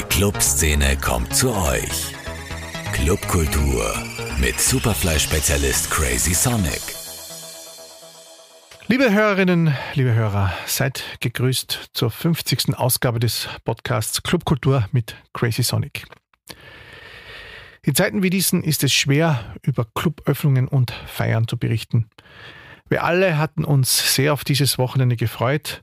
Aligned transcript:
Die 0.00 0.06
Clubszene 0.06 0.96
kommt 0.96 1.36
zu 1.36 1.54
euch. 1.54 2.14
Clubkultur 2.94 3.94
mit 4.40 4.58
Superfly-Spezialist 4.58 5.90
Crazy 5.90 6.32
Sonic. 6.32 6.80
Liebe 8.88 9.12
Hörerinnen, 9.12 9.76
liebe 9.92 10.14
Hörer, 10.14 10.54
seid 10.64 11.04
gegrüßt 11.20 11.90
zur 11.92 12.10
50. 12.10 12.78
Ausgabe 12.78 13.20
des 13.20 13.46
Podcasts 13.64 14.22
Clubkultur 14.22 14.88
mit 14.92 15.16
Crazy 15.34 15.62
Sonic. 15.62 16.06
In 17.82 17.94
Zeiten 17.94 18.22
wie 18.22 18.30
diesen 18.30 18.64
ist 18.64 18.82
es 18.82 18.94
schwer, 18.94 19.54
über 19.60 19.84
Cluböffnungen 19.94 20.66
und 20.66 20.92
Feiern 20.92 21.46
zu 21.46 21.58
berichten. 21.58 22.08
Wir 22.88 23.04
alle 23.04 23.36
hatten 23.36 23.66
uns 23.66 24.14
sehr 24.14 24.32
auf 24.32 24.44
dieses 24.44 24.78
Wochenende 24.78 25.16
gefreut, 25.16 25.82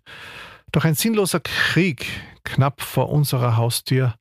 doch 0.72 0.86
ein 0.86 0.96
sinnloser 0.96 1.40
Krieg 1.40 2.08
knapp 2.48 2.82
vor 2.82 3.10
unserer 3.10 3.58
Haustür 3.58 4.16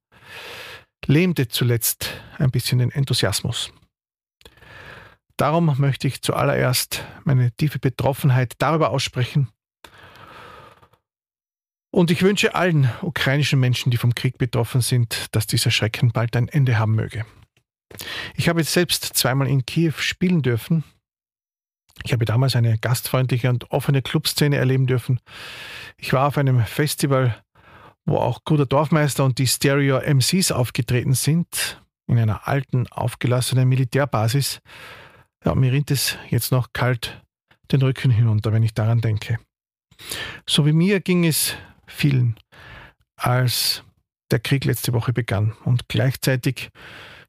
lähmte 1.06 1.48
zuletzt 1.48 2.10
ein 2.38 2.50
bisschen 2.50 2.80
den 2.80 2.91
Enthusiasmus. 2.91 3.73
Darum 5.37 5.74
möchte 5.78 6.09
ich 6.09 6.23
zuallererst 6.23 7.05
meine 7.24 7.52
tiefe 7.52 7.78
Betroffenheit 7.78 8.55
darüber 8.59 8.91
aussprechen. 8.91 9.48
Und 11.91 12.10
ich 12.10 12.23
wünsche 12.23 12.55
allen 12.55 12.91
ukrainischen 13.02 13.60
Menschen, 13.60 13.91
die 13.91 13.97
vom 13.97 14.14
Krieg 14.14 14.38
betroffen 14.38 14.80
sind, 14.80 15.27
dass 15.33 15.47
dieser 15.47 15.70
Schrecken 15.70 16.12
bald 16.12 16.34
ein 16.36 16.48
Ende 16.48 16.78
haben 16.78 16.95
möge. 16.95 17.24
Ich 18.34 18.48
habe 18.48 18.64
selbst 18.64 19.05
zweimal 19.05 19.48
in 19.48 19.64
Kiew 19.64 19.92
spielen 19.98 20.42
dürfen. 20.42 20.84
Ich 22.05 22.12
habe 22.12 22.24
damals 22.24 22.56
eine 22.56 22.77
gastfreundliche 22.78 23.48
und 23.48 23.70
offene 23.70 24.02
Clubszene 24.02 24.56
erleben 24.56 24.86
dürfen. 24.86 25.20
Ich 25.97 26.12
war 26.12 26.27
auf 26.27 26.36
einem 26.36 26.64
Festival, 26.64 27.42
wo 28.06 28.19
auch 28.19 28.45
Guter 28.45 28.66
Dorfmeister 28.66 29.24
und 29.24 29.38
die 29.38 29.46
Stereo 29.46 29.98
MCs 29.98 30.52
aufgetreten 30.52 31.14
sind, 31.14 31.83
in 32.06 32.19
einer 32.19 32.47
alten, 32.47 32.87
aufgelassenen 32.88 33.69
Militärbasis. 33.69 34.61
Ja, 35.44 35.55
mir 35.55 35.72
rinnt 35.72 35.91
es 35.91 36.17
jetzt 36.30 36.53
noch 36.53 36.72
kalt 36.72 37.22
den 37.72 37.83
Rücken 37.83 38.12
hinunter, 38.12 38.53
wenn 38.53 38.62
ich 38.62 38.75
daran 38.75 39.00
denke. 39.00 39.39
So 40.48 40.67
wie 40.67 40.72
mir 40.72 41.00
ging 41.00 41.27
es 41.27 41.55
vielen, 41.86 42.36
als 43.17 43.83
der 44.30 44.39
Krieg 44.39 44.64
letzte 44.64 44.92
Woche 44.92 45.12
begann 45.12 45.56
und 45.64 45.89
gleichzeitig 45.89 46.70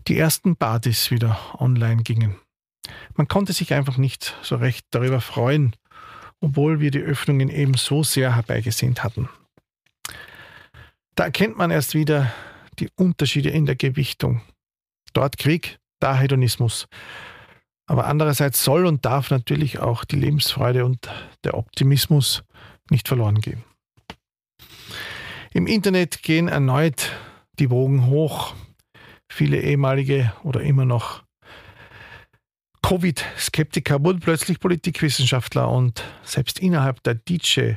die 0.07 0.17
ersten 0.17 0.55
Partys 0.55 1.11
wieder 1.11 1.39
online 1.59 2.03
gingen. 2.03 2.35
Man 3.15 3.27
konnte 3.27 3.53
sich 3.53 3.73
einfach 3.73 3.97
nicht 3.97 4.37
so 4.41 4.55
recht 4.55 4.85
darüber 4.91 5.21
freuen, 5.21 5.75
obwohl 6.39 6.79
wir 6.79 6.91
die 6.91 7.01
Öffnungen 7.01 7.49
eben 7.49 7.73
so 7.73 8.03
sehr 8.03 8.35
herbeigesehnt 8.35 9.03
hatten. 9.03 9.29
Da 11.17 11.23
erkennt 11.23 11.57
man 11.57 11.71
erst 11.71 11.95
wieder 11.95 12.31
die 12.77 12.89
Unterschiede 12.95 13.49
in 13.49 13.65
der 13.65 13.75
Gewichtung. 13.75 14.41
Dort 15.13 15.39
Krieg, 15.39 15.79
da 15.99 16.15
Hedonismus. 16.15 16.87
Aber 17.87 18.05
andererseits 18.05 18.63
soll 18.63 18.85
und 18.85 19.03
darf 19.03 19.31
natürlich 19.31 19.79
auch 19.79 20.05
die 20.05 20.17
Lebensfreude 20.17 20.85
und 20.85 21.09
der 21.43 21.55
Optimismus 21.55 22.43
nicht 22.91 23.07
verloren 23.07 23.41
gehen. 23.41 23.63
Im 25.53 25.65
Internet 25.65 26.21
gehen 26.21 26.49
erneut 26.49 27.11
die 27.57 27.71
Wogen 27.71 28.05
hoch. 28.05 28.53
Viele 29.27 29.59
ehemalige 29.59 30.31
oder 30.43 30.61
immer 30.61 30.85
noch 30.85 31.23
Covid-Skeptiker 32.83 34.03
wurden 34.03 34.19
plötzlich 34.19 34.59
Politikwissenschaftler 34.59 35.67
und 35.67 36.03
selbst 36.21 36.59
innerhalb 36.59 37.01
der 37.01 37.15
DJ 37.15 37.73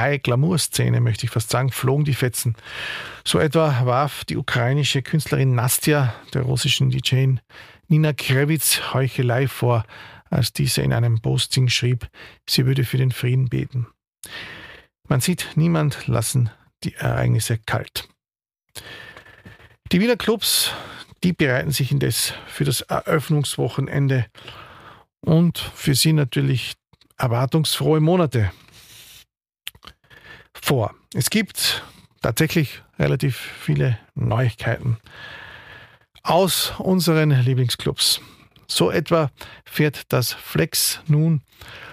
High-Glamour-Szene, 0.00 1.00
möchte 1.00 1.26
ich 1.26 1.30
fast 1.30 1.50
sagen, 1.50 1.70
flogen 1.70 2.04
die 2.04 2.14
Fetzen. 2.14 2.56
So 3.24 3.38
etwa 3.38 3.84
warf 3.84 4.24
die 4.24 4.36
ukrainische 4.36 5.02
Künstlerin 5.02 5.54
Nastja 5.54 6.14
der 6.34 6.42
russischen 6.42 6.90
DJ 6.90 7.34
Nina 7.88 8.12
Krevitz 8.12 8.92
Heuchelei 8.92 9.48
vor, 9.48 9.84
als 10.30 10.52
diese 10.52 10.82
in 10.82 10.92
einem 10.92 11.20
Posting 11.20 11.68
schrieb, 11.68 12.08
sie 12.48 12.66
würde 12.66 12.84
für 12.84 12.98
den 12.98 13.12
Frieden 13.12 13.48
beten. 13.48 13.86
Man 15.08 15.20
sieht, 15.20 15.52
niemand 15.54 16.06
lassen 16.06 16.50
die 16.84 16.94
Ereignisse 16.94 17.58
kalt. 17.58 18.08
Die 19.90 20.00
Wiener 20.00 20.16
Clubs 20.16 20.72
die 21.24 21.32
bereiten 21.32 21.72
sich 21.72 21.90
indes 21.90 22.32
für 22.46 22.64
das 22.64 22.80
Eröffnungswochenende 22.82 24.26
und 25.20 25.58
für 25.58 25.94
sie 25.94 26.12
natürlich 26.12 26.74
erwartungsfrohe 27.16 28.00
Monate 28.00 28.52
vor. 30.62 30.94
Es 31.14 31.30
gibt 31.30 31.84
tatsächlich 32.22 32.82
relativ 32.98 33.36
viele 33.36 33.98
Neuigkeiten 34.14 34.98
aus 36.22 36.72
unseren 36.78 37.30
Lieblingsclubs. 37.30 38.20
So 38.66 38.90
etwa 38.90 39.30
fährt 39.64 40.12
das 40.12 40.32
Flex 40.32 41.00
nun 41.06 41.42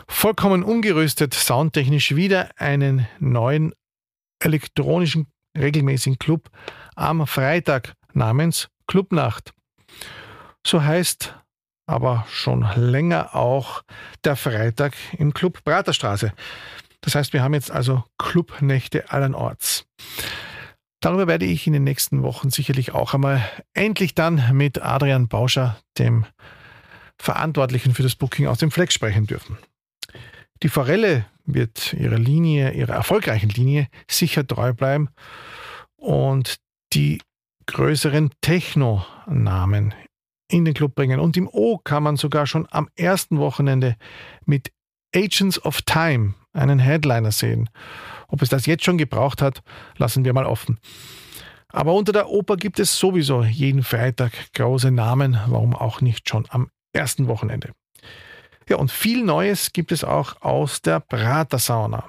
vollkommen 0.08 0.64
umgerüstet 0.64 1.34
soundtechnisch 1.34 2.16
wieder 2.16 2.50
einen 2.58 3.08
neuen 3.20 3.74
elektronischen 4.40 5.28
regelmäßigen 5.58 6.20
Club 6.20 6.50
am 6.96 7.26
Freitag 7.28 7.94
namens 8.14 8.68
Clubnacht. 8.88 9.54
So 10.66 10.84
heißt 10.84 11.34
aber 11.88 12.26
schon 12.30 12.68
länger 12.76 13.36
auch 13.36 13.84
der 14.24 14.36
Freitag 14.36 14.94
im 15.18 15.34
Club 15.34 15.64
Praterstraße. 15.64 16.34
Das 17.06 17.14
heißt, 17.14 17.34
wir 17.34 17.44
haben 17.44 17.54
jetzt 17.54 17.72
also 17.72 18.04
Clubnächte 18.18 19.12
allenorts. 19.12 19.86
Darüber 21.02 21.28
werde 21.28 21.46
ich 21.46 21.68
in 21.68 21.74
den 21.74 21.84
nächsten 21.84 22.24
Wochen 22.24 22.50
sicherlich 22.50 22.94
auch 22.94 23.14
einmal 23.14 23.48
endlich 23.74 24.16
dann 24.16 24.44
mit 24.54 24.82
Adrian 24.82 25.28
Bauscher, 25.28 25.78
dem 26.00 26.26
Verantwortlichen 27.20 27.94
für 27.94 28.02
das 28.02 28.16
Booking 28.16 28.48
aus 28.48 28.58
dem 28.58 28.72
Flex 28.72 28.96
sprechen 28.96 29.28
dürfen. 29.28 29.58
Die 30.64 30.70
Forelle 30.70 31.26
wird 31.46 31.94
ihrer 31.94 32.18
Linie, 32.18 32.72
ihrer 32.72 32.96
erfolgreichen 32.96 33.50
Linie 33.50 33.88
sicher 34.10 34.46
treu 34.46 34.74
bleiben 34.74 35.10
und 35.96 36.56
die 36.94 37.22
größeren 37.68 38.32
Techno-Namen 38.42 39.94
in 40.50 40.66
den 40.66 40.74
Club 40.74 40.96
bringen. 40.96 41.20
Und 41.20 41.38
im 41.38 41.48
O 41.48 41.78
kann 41.78 42.02
man 42.02 42.18
sogar 42.18 42.48
schon 42.48 42.68
am 42.72 42.90
ersten 42.96 43.38
Wochenende 43.38 43.96
mit 44.46 44.72
Agents 45.14 45.64
of 45.64 45.84
Time 45.84 46.34
einen 46.56 46.80
Headliner 46.80 47.32
sehen. 47.32 47.70
Ob 48.28 48.42
es 48.42 48.50
das 48.50 48.66
jetzt 48.66 48.84
schon 48.84 48.98
gebraucht 48.98 49.42
hat, 49.42 49.62
lassen 49.98 50.26
wir 50.26 50.34
mal 50.34 50.46
offen. 50.46 50.80
Aber 51.70 51.94
unter 51.94 52.14
der 52.14 52.30
Oper 52.30 52.58
gibt 52.58 52.80
es 52.80 52.98
sowieso 52.98 53.44
jeden 53.44 53.84
Freitag 53.84 54.32
große 54.54 54.92
Namen, 54.92 55.40
warum 55.48 55.76
auch 55.76 56.02
nicht 56.02 56.30
schon 56.30 56.46
am 56.50 56.70
ersten 56.94 57.28
Wochenende. 57.28 57.72
Ja, 58.70 58.78
und 58.78 58.92
viel 58.92 59.24
Neues 59.24 59.74
gibt 59.74 59.92
es 59.92 60.04
auch 60.04 60.42
aus 60.42 60.82
der 60.82 61.00
Pratersauna. 61.00 62.06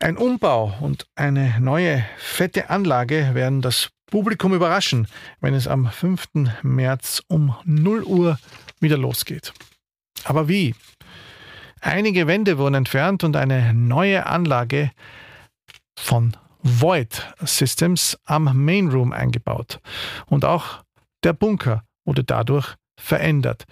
Ein 0.00 0.16
Umbau 0.16 0.74
und 0.80 1.06
eine 1.14 1.60
neue 1.60 2.04
fette 2.16 2.68
Anlage 2.68 3.30
werden 3.34 3.62
das 3.62 3.90
Publikum 4.06 4.54
überraschen, 4.54 5.06
wenn 5.40 5.54
es 5.54 5.68
am 5.68 5.90
5. 5.90 6.26
März 6.62 7.22
um 7.28 7.54
0 7.64 8.02
Uhr 8.04 8.38
wieder 8.80 8.98
losgeht. 8.98 9.52
Aber 10.24 10.48
wie? 10.48 10.74
Einige 11.86 12.26
Wände 12.26 12.56
wurden 12.56 12.76
entfernt 12.76 13.24
und 13.24 13.36
eine 13.36 13.74
neue 13.74 14.24
Anlage 14.24 14.90
von 15.98 16.34
Void 16.62 17.30
Systems 17.42 18.18
am 18.24 18.64
Main 18.64 18.88
Room 18.88 19.12
eingebaut. 19.12 19.80
Und 20.24 20.46
auch 20.46 20.82
der 21.24 21.34
Bunker 21.34 21.84
wurde 22.06 22.24
dadurch 22.24 22.74
verändert. 22.98 23.66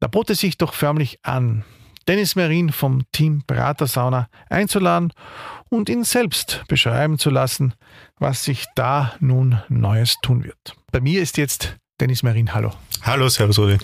Da 0.00 0.06
bot 0.06 0.28
es 0.28 0.40
sich 0.40 0.58
doch 0.58 0.74
förmlich 0.74 1.18
an, 1.22 1.64
Dennis 2.06 2.36
Merin 2.36 2.70
vom 2.70 3.10
Team 3.10 3.42
Berater 3.46 3.86
Sauna 3.86 4.28
einzuladen 4.50 5.10
und 5.70 5.88
ihn 5.88 6.04
selbst 6.04 6.62
beschreiben 6.68 7.18
zu 7.18 7.30
lassen, 7.30 7.72
was 8.18 8.44
sich 8.44 8.66
da 8.74 9.14
nun 9.20 9.62
Neues 9.70 10.18
tun 10.20 10.44
wird. 10.44 10.76
Bei 10.92 11.00
mir 11.00 11.22
ist 11.22 11.38
jetzt 11.38 11.78
Dennis 12.00 12.24
Merin. 12.24 12.52
Hallo. 12.52 12.72
Hallo, 13.02 13.28
Servus 13.28 13.56
Rudi. 13.56 13.78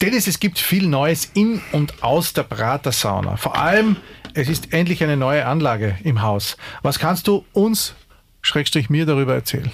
Dennis, 0.00 0.28
es 0.28 0.38
gibt 0.38 0.60
viel 0.60 0.86
Neues 0.86 1.28
in 1.34 1.60
und 1.72 2.00
aus 2.00 2.32
der 2.34 2.44
Prater 2.44 2.92
Sauna. 2.92 3.36
Vor 3.36 3.56
allem, 3.56 3.96
es 4.34 4.48
ist 4.48 4.72
endlich 4.72 5.02
eine 5.02 5.16
neue 5.16 5.44
Anlage 5.44 5.98
im 6.04 6.22
Haus. 6.22 6.56
Was 6.82 7.00
kannst 7.00 7.26
du 7.26 7.44
uns, 7.52 7.96
Schrägstrich 8.42 8.90
mir, 8.90 9.06
darüber 9.06 9.34
erzählen? 9.34 9.72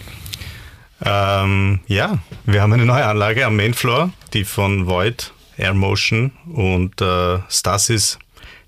Ähm, 1.04 1.80
ja, 1.86 2.18
wir 2.46 2.62
haben 2.62 2.72
eine 2.72 2.86
neue 2.86 3.04
Anlage 3.04 3.44
am 3.44 3.56
Mainfloor, 3.56 4.12
die 4.32 4.44
von 4.44 4.86
Void 4.86 5.34
Air 5.58 5.74
Motion 5.74 6.32
und 6.46 7.02
äh, 7.02 7.40
Stasis 7.50 8.18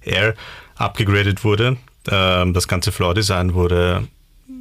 Air 0.03 0.35
abgegradet 0.77 1.43
wurde. 1.43 1.79
Ähm, 2.07 2.53
das 2.53 2.69
ganze 2.69 2.93
Floor 2.93 3.15
Design 3.15 3.55
wurde 3.55 4.07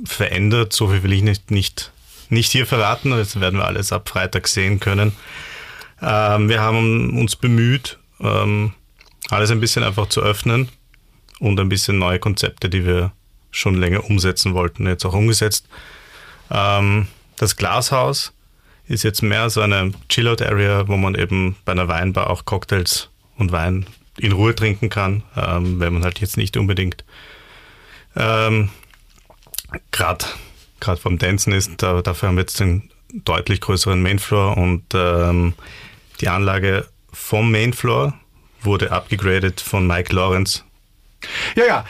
verändert. 0.06 0.72
So 0.72 0.88
viel 0.88 1.04
will 1.04 1.12
ich 1.12 1.24
nicht, 1.24 1.52
nicht, 1.52 1.92
nicht 2.30 2.52
hier 2.52 2.66
verraten. 2.66 3.12
Das 3.12 3.40
werden 3.40 3.60
wir 3.60 3.66
alles 3.66 3.92
ab 3.92 4.10
Freitag 4.10 4.48
sehen 4.48 4.80
können. 4.80 5.14
Ähm, 6.02 6.50
wir 6.50 6.62
haben 6.62 7.18
uns 7.18 7.36
bemüht, 7.36 8.00
ähm, 8.22 8.74
alles 9.30 9.52
ein 9.52 9.60
bisschen 9.60 9.84
einfach 9.84 10.08
zu 10.08 10.22
öffnen 10.22 10.70
und 11.40 11.60
ein 11.60 11.70
bisschen 11.70 11.98
neue 12.00 12.20
Konzepte, 12.20 12.70
die 12.70 12.86
wir 12.86 13.12
schon 13.52 13.76
länger 13.76 14.06
umsetzen 14.06 14.54
wollten, 14.54 14.88
jetzt 14.88 15.06
auch 15.06 15.14
umgesetzt. 15.14 15.68
Ähm, 16.52 17.08
das 17.38 17.56
Glashaus 17.56 18.34
ist 18.88 19.04
jetzt 19.04 19.22
mehr 19.22 19.50
so 19.50 19.62
eine 19.62 19.92
Chillout-Area, 20.10 20.88
wo 20.88 20.98
man 20.98 21.16
eben 21.16 21.56
bei 21.66 21.74
einer 21.74 21.88
Weinbar 21.88 22.30
auch 22.30 22.46
Cocktails 22.46 23.10
und 23.38 23.52
Wein 23.52 23.86
in 24.18 24.32
Ruhe 24.32 24.56
trinken 24.56 24.90
kann, 24.90 25.24
ähm, 25.36 25.80
wenn 25.80 25.94
man 25.94 26.04
halt 26.04 26.20
jetzt 26.20 26.38
nicht 26.38 26.58
unbedingt 26.58 27.06
ähm, 28.16 28.70
gerade 30.80 31.00
vom 31.00 31.18
Dancen 31.18 31.54
ist. 31.54 31.72
Da, 31.78 32.02
dafür 32.02 32.30
haben 32.30 32.36
wir 32.36 32.42
jetzt 32.42 32.62
einen 32.62 32.90
deutlich 33.14 33.62
größeren 33.62 34.02
Mainfloor 34.02 34.58
und 34.58 34.84
ähm, 34.94 35.54
die 36.22 36.30
Anlage 36.30 36.88
vom 37.12 37.52
Mainfloor 37.52 38.14
wurde 38.62 38.92
abgegradet 38.92 39.62
von 39.62 39.88
Mike 39.88 40.14
Lawrence. 40.14 40.64
Ja, 41.56 41.66
ja, 41.66 41.86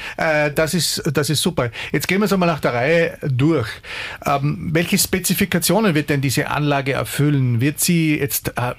äh, 0.46 0.52
das, 0.52 0.74
ist, 0.74 1.04
das 1.14 1.30
ist 1.30 1.42
super. 1.42 1.70
Jetzt 1.92 2.08
gehen 2.08 2.20
wir 2.20 2.26
es 2.26 2.34
einmal 2.34 2.50
nach 2.50 2.60
der 2.60 2.74
Reihe 2.74 3.18
durch. 3.22 3.70
Ähm, 4.26 4.70
welche 4.74 4.98
Spezifikationen 4.98 5.94
wird 5.94 6.10
denn 6.10 6.22
diese 6.22 6.50
Anlage 6.50 6.94
erfüllen? 6.94 7.62
Wird 7.62 7.80
sie 7.80 8.18
jetzt, 8.18 8.50
äh, 8.58 8.74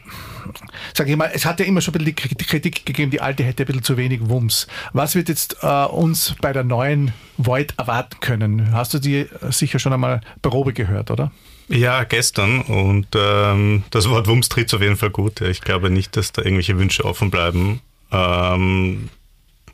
sage 0.95 1.11
ich 1.11 1.17
mal, 1.17 1.31
es 1.33 1.45
hat 1.45 1.61
ja 1.61 1.67
immer 1.67 1.81
schon 1.81 1.95
ein 1.95 2.05
bisschen 2.05 2.37
die 2.39 2.45
Kritik 2.45 2.87
gegeben, 2.87 3.11
die 3.11 3.21
alte 3.21 3.43
hätte 3.43 3.65
ein 3.65 3.67
bisschen 3.67 3.83
zu 3.83 3.97
wenig 3.97 4.21
Wumms. 4.29 4.67
Was 4.93 5.15
wird 5.15 5.29
jetzt 5.29 5.57
äh, 5.63 5.85
uns 5.85 6.35
bei 6.41 6.53
der 6.53 6.65
neuen 6.65 7.13
Void 7.37 7.75
erwarten 7.77 8.19
können? 8.21 8.73
Hast 8.73 8.95
du 8.95 8.99
die 8.99 9.27
sicher 9.51 9.79
schon 9.79 9.93
einmal 9.93 10.21
Probe 10.43 10.73
gehört, 10.73 11.11
oder? 11.11 11.31
Ja, 11.69 12.05
gestern. 12.05 12.63
Und 12.63 13.07
ähm, 13.15 13.85
das 13.91 14.09
Wort 14.09 14.27
Wumms 14.27 14.49
tritt 14.49 14.75
auf 14.75 14.81
jeden 14.81 14.97
Fall 14.97 15.11
gut. 15.11 15.41
Ich 15.41 15.61
glaube 15.61 15.89
nicht, 15.89 16.17
dass 16.17 16.33
da 16.33 16.43
irgendwelche 16.43 16.79
Wünsche 16.79 17.05
offen 17.05 17.31
bleiben. 17.31 17.81
Ähm, 18.11 19.09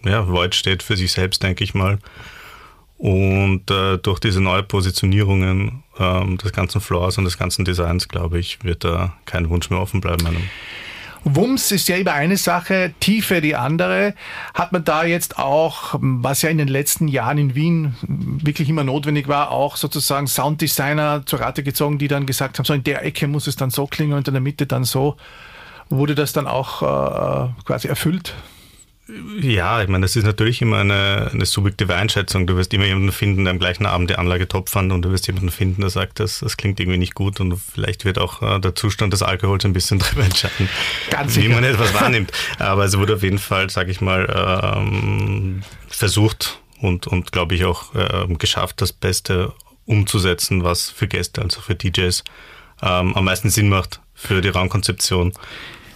ja, 0.04 0.28
Void 0.28 0.54
steht 0.54 0.82
für 0.82 0.96
sich 0.96 1.12
selbst, 1.12 1.42
denke 1.42 1.64
ich 1.64 1.74
mal. 1.74 1.98
Und 2.98 3.70
äh, 3.70 3.98
durch 3.98 4.20
diese 4.20 4.40
neue 4.40 4.62
Positionierungen 4.62 5.82
ähm, 5.98 6.38
des 6.38 6.52
ganzen 6.52 6.80
Floors 6.80 7.18
und 7.18 7.24
des 7.24 7.36
ganzen 7.36 7.64
Designs, 7.64 8.08
glaube 8.08 8.38
ich, 8.38 8.64
wird 8.64 8.84
da 8.84 9.12
kein 9.26 9.50
Wunsch 9.50 9.68
mehr 9.68 9.80
offen 9.80 10.00
bleiben. 10.00 10.26
Einem. 10.26 10.42
Wumms 11.24 11.72
ist 11.72 11.88
ja 11.88 11.96
immer 11.96 12.12
eine 12.12 12.36
Sache, 12.36 12.94
Tiefe 13.00 13.40
die 13.40 13.56
andere. 13.56 14.14
Hat 14.54 14.72
man 14.72 14.84
da 14.84 15.04
jetzt 15.04 15.38
auch, 15.38 15.96
was 16.00 16.42
ja 16.42 16.50
in 16.50 16.58
den 16.58 16.68
letzten 16.68 17.08
Jahren 17.08 17.36
in 17.36 17.54
Wien 17.56 17.96
wirklich 18.06 18.68
immer 18.68 18.84
notwendig 18.84 19.26
war, 19.26 19.50
auch 19.50 19.76
sozusagen 19.76 20.28
Sounddesigner 20.28 21.26
zur 21.26 21.40
Rate 21.40 21.64
gezogen, 21.64 21.98
die 21.98 22.08
dann 22.08 22.26
gesagt 22.26 22.58
haben, 22.58 22.64
so 22.64 22.74
in 22.74 22.84
der 22.84 23.04
Ecke 23.04 23.26
muss 23.26 23.48
es 23.48 23.56
dann 23.56 23.70
so 23.70 23.88
klingen 23.88 24.12
und 24.12 24.28
in 24.28 24.34
der 24.34 24.40
Mitte 24.40 24.66
dann 24.66 24.84
so. 24.84 25.16
Wurde 25.88 26.14
das 26.14 26.32
dann 26.32 26.46
auch 26.46 26.82
äh, 26.82 27.48
quasi 27.64 27.88
erfüllt? 27.88 28.34
Ja, 29.40 29.82
ich 29.82 29.88
meine, 29.88 30.04
das 30.04 30.16
ist 30.16 30.24
natürlich 30.24 30.60
immer 30.62 30.78
eine, 30.78 31.30
eine 31.32 31.46
subjektive 31.46 31.94
Einschätzung. 31.94 32.46
Du 32.48 32.56
wirst 32.56 32.74
immer 32.74 32.86
jemanden 32.86 33.12
finden, 33.12 33.44
der 33.44 33.52
am 33.52 33.60
gleichen 33.60 33.86
Abend 33.86 34.10
die 34.10 34.16
Anlage 34.16 34.48
top 34.48 34.68
fand 34.68 34.90
und 34.90 35.02
du 35.02 35.12
wirst 35.12 35.28
jemanden 35.28 35.50
finden, 35.50 35.82
der 35.82 35.90
sagt, 35.90 36.18
das, 36.18 36.40
das 36.40 36.56
klingt 36.56 36.80
irgendwie 36.80 36.98
nicht 36.98 37.14
gut 37.14 37.38
und 37.38 37.56
vielleicht 37.56 38.04
wird 38.04 38.18
auch 38.18 38.42
äh, 38.42 38.58
der 38.58 38.74
Zustand 38.74 39.12
des 39.12 39.22
Alkohols 39.22 39.64
ein 39.64 39.72
bisschen 39.72 39.98
darüber 40.00 40.24
entscheiden, 40.24 40.68
Ganz 41.10 41.36
wie 41.36 41.48
man 41.48 41.62
etwas 41.62 41.94
wahrnimmt. 42.00 42.32
Aber 42.58 42.84
es 42.84 42.98
wurde 42.98 43.14
auf 43.14 43.22
jeden 43.22 43.38
Fall, 43.38 43.70
sage 43.70 43.92
ich 43.92 44.00
mal, 44.00 44.74
ähm, 44.76 45.62
versucht 45.88 46.60
und, 46.80 47.06
und 47.06 47.30
glaube 47.30 47.54
ich 47.54 47.64
auch 47.64 47.94
äh, 47.94 48.26
geschafft, 48.34 48.80
das 48.80 48.92
Beste 48.92 49.52
umzusetzen, 49.84 50.64
was 50.64 50.90
für 50.90 51.06
Gäste, 51.06 51.42
also 51.42 51.60
für 51.60 51.76
DJs, 51.76 52.24
ähm, 52.82 53.14
am 53.14 53.24
meisten 53.24 53.50
Sinn 53.50 53.68
macht 53.68 54.00
für 54.14 54.40
die 54.40 54.48
Raumkonzeption. 54.48 55.32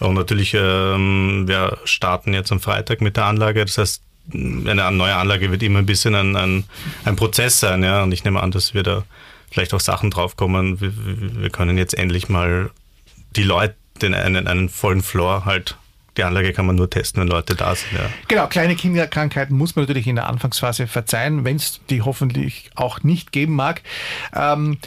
Und 0.01 0.15
natürlich, 0.15 0.55
ähm, 0.55 1.45
wir 1.47 1.79
starten 1.85 2.35
jetzt 2.35 2.51
am 2.53 2.61
Freitag 2.61 3.01
mit 3.01 3.17
der 3.17 3.27
Anlage. 3.27 3.65
Das 3.65 3.79
heißt, 3.79 4.03
eine 4.33 4.91
neue 4.93 5.15
Anlage 5.15 5.51
wird 5.51 5.63
immer 5.63 5.81
ein 5.81 5.87
bisschen 5.87 6.15
ein, 6.15 6.37
ein, 6.37 6.65
ein 7.05 7.17
Prozess 7.17 7.61
sein. 7.61 7.83
Ja? 7.83 8.03
Und 8.03 8.13
ich 8.13 8.25
nehme 8.25 8.43
an, 8.43 8.51
dass 8.51 8.75
wir 8.75 8.83
da 8.83 9.05
vielleicht 9.51 9.75
auch 9.75 9.81
Sachen 9.81 10.11
draufkommen. 10.11 10.81
Wir, 10.81 10.93
wir 10.97 11.51
können 11.51 11.77
jetzt 11.79 11.95
endlich 11.95 12.29
mal 12.29 12.71
die 13.37 13.43
Leute, 13.43 13.75
den, 14.03 14.15
einen, 14.15 14.47
einen 14.47 14.69
vollen 14.69 15.03
Floor 15.03 15.45
halt 15.45 15.77
die 16.17 16.25
Anlage 16.25 16.53
kann 16.53 16.67
man 16.67 16.77
nur 16.77 16.91
testen, 16.91 17.23
wenn 17.23 17.29
Leute 17.29 17.55
da 17.55 17.75
sind. 17.75 17.93
Ja. 17.93 18.11
Genau, 18.29 18.47
kleine 18.47 18.77
Kinderkrankheiten 18.77 19.57
muss 19.57 19.77
man 19.77 19.85
natürlich 19.85 20.07
in 20.07 20.17
der 20.17 20.29
Anfangsphase 20.29 20.87
verzeihen, 20.87 21.45
wenn 21.45 21.57
es 21.57 21.81
die 21.89 22.03
hoffentlich 22.03 22.71
auch 22.75 23.03
nicht 23.03 23.33
geben 23.33 23.55
mag. 23.55 23.83
Ähm, 24.35 24.79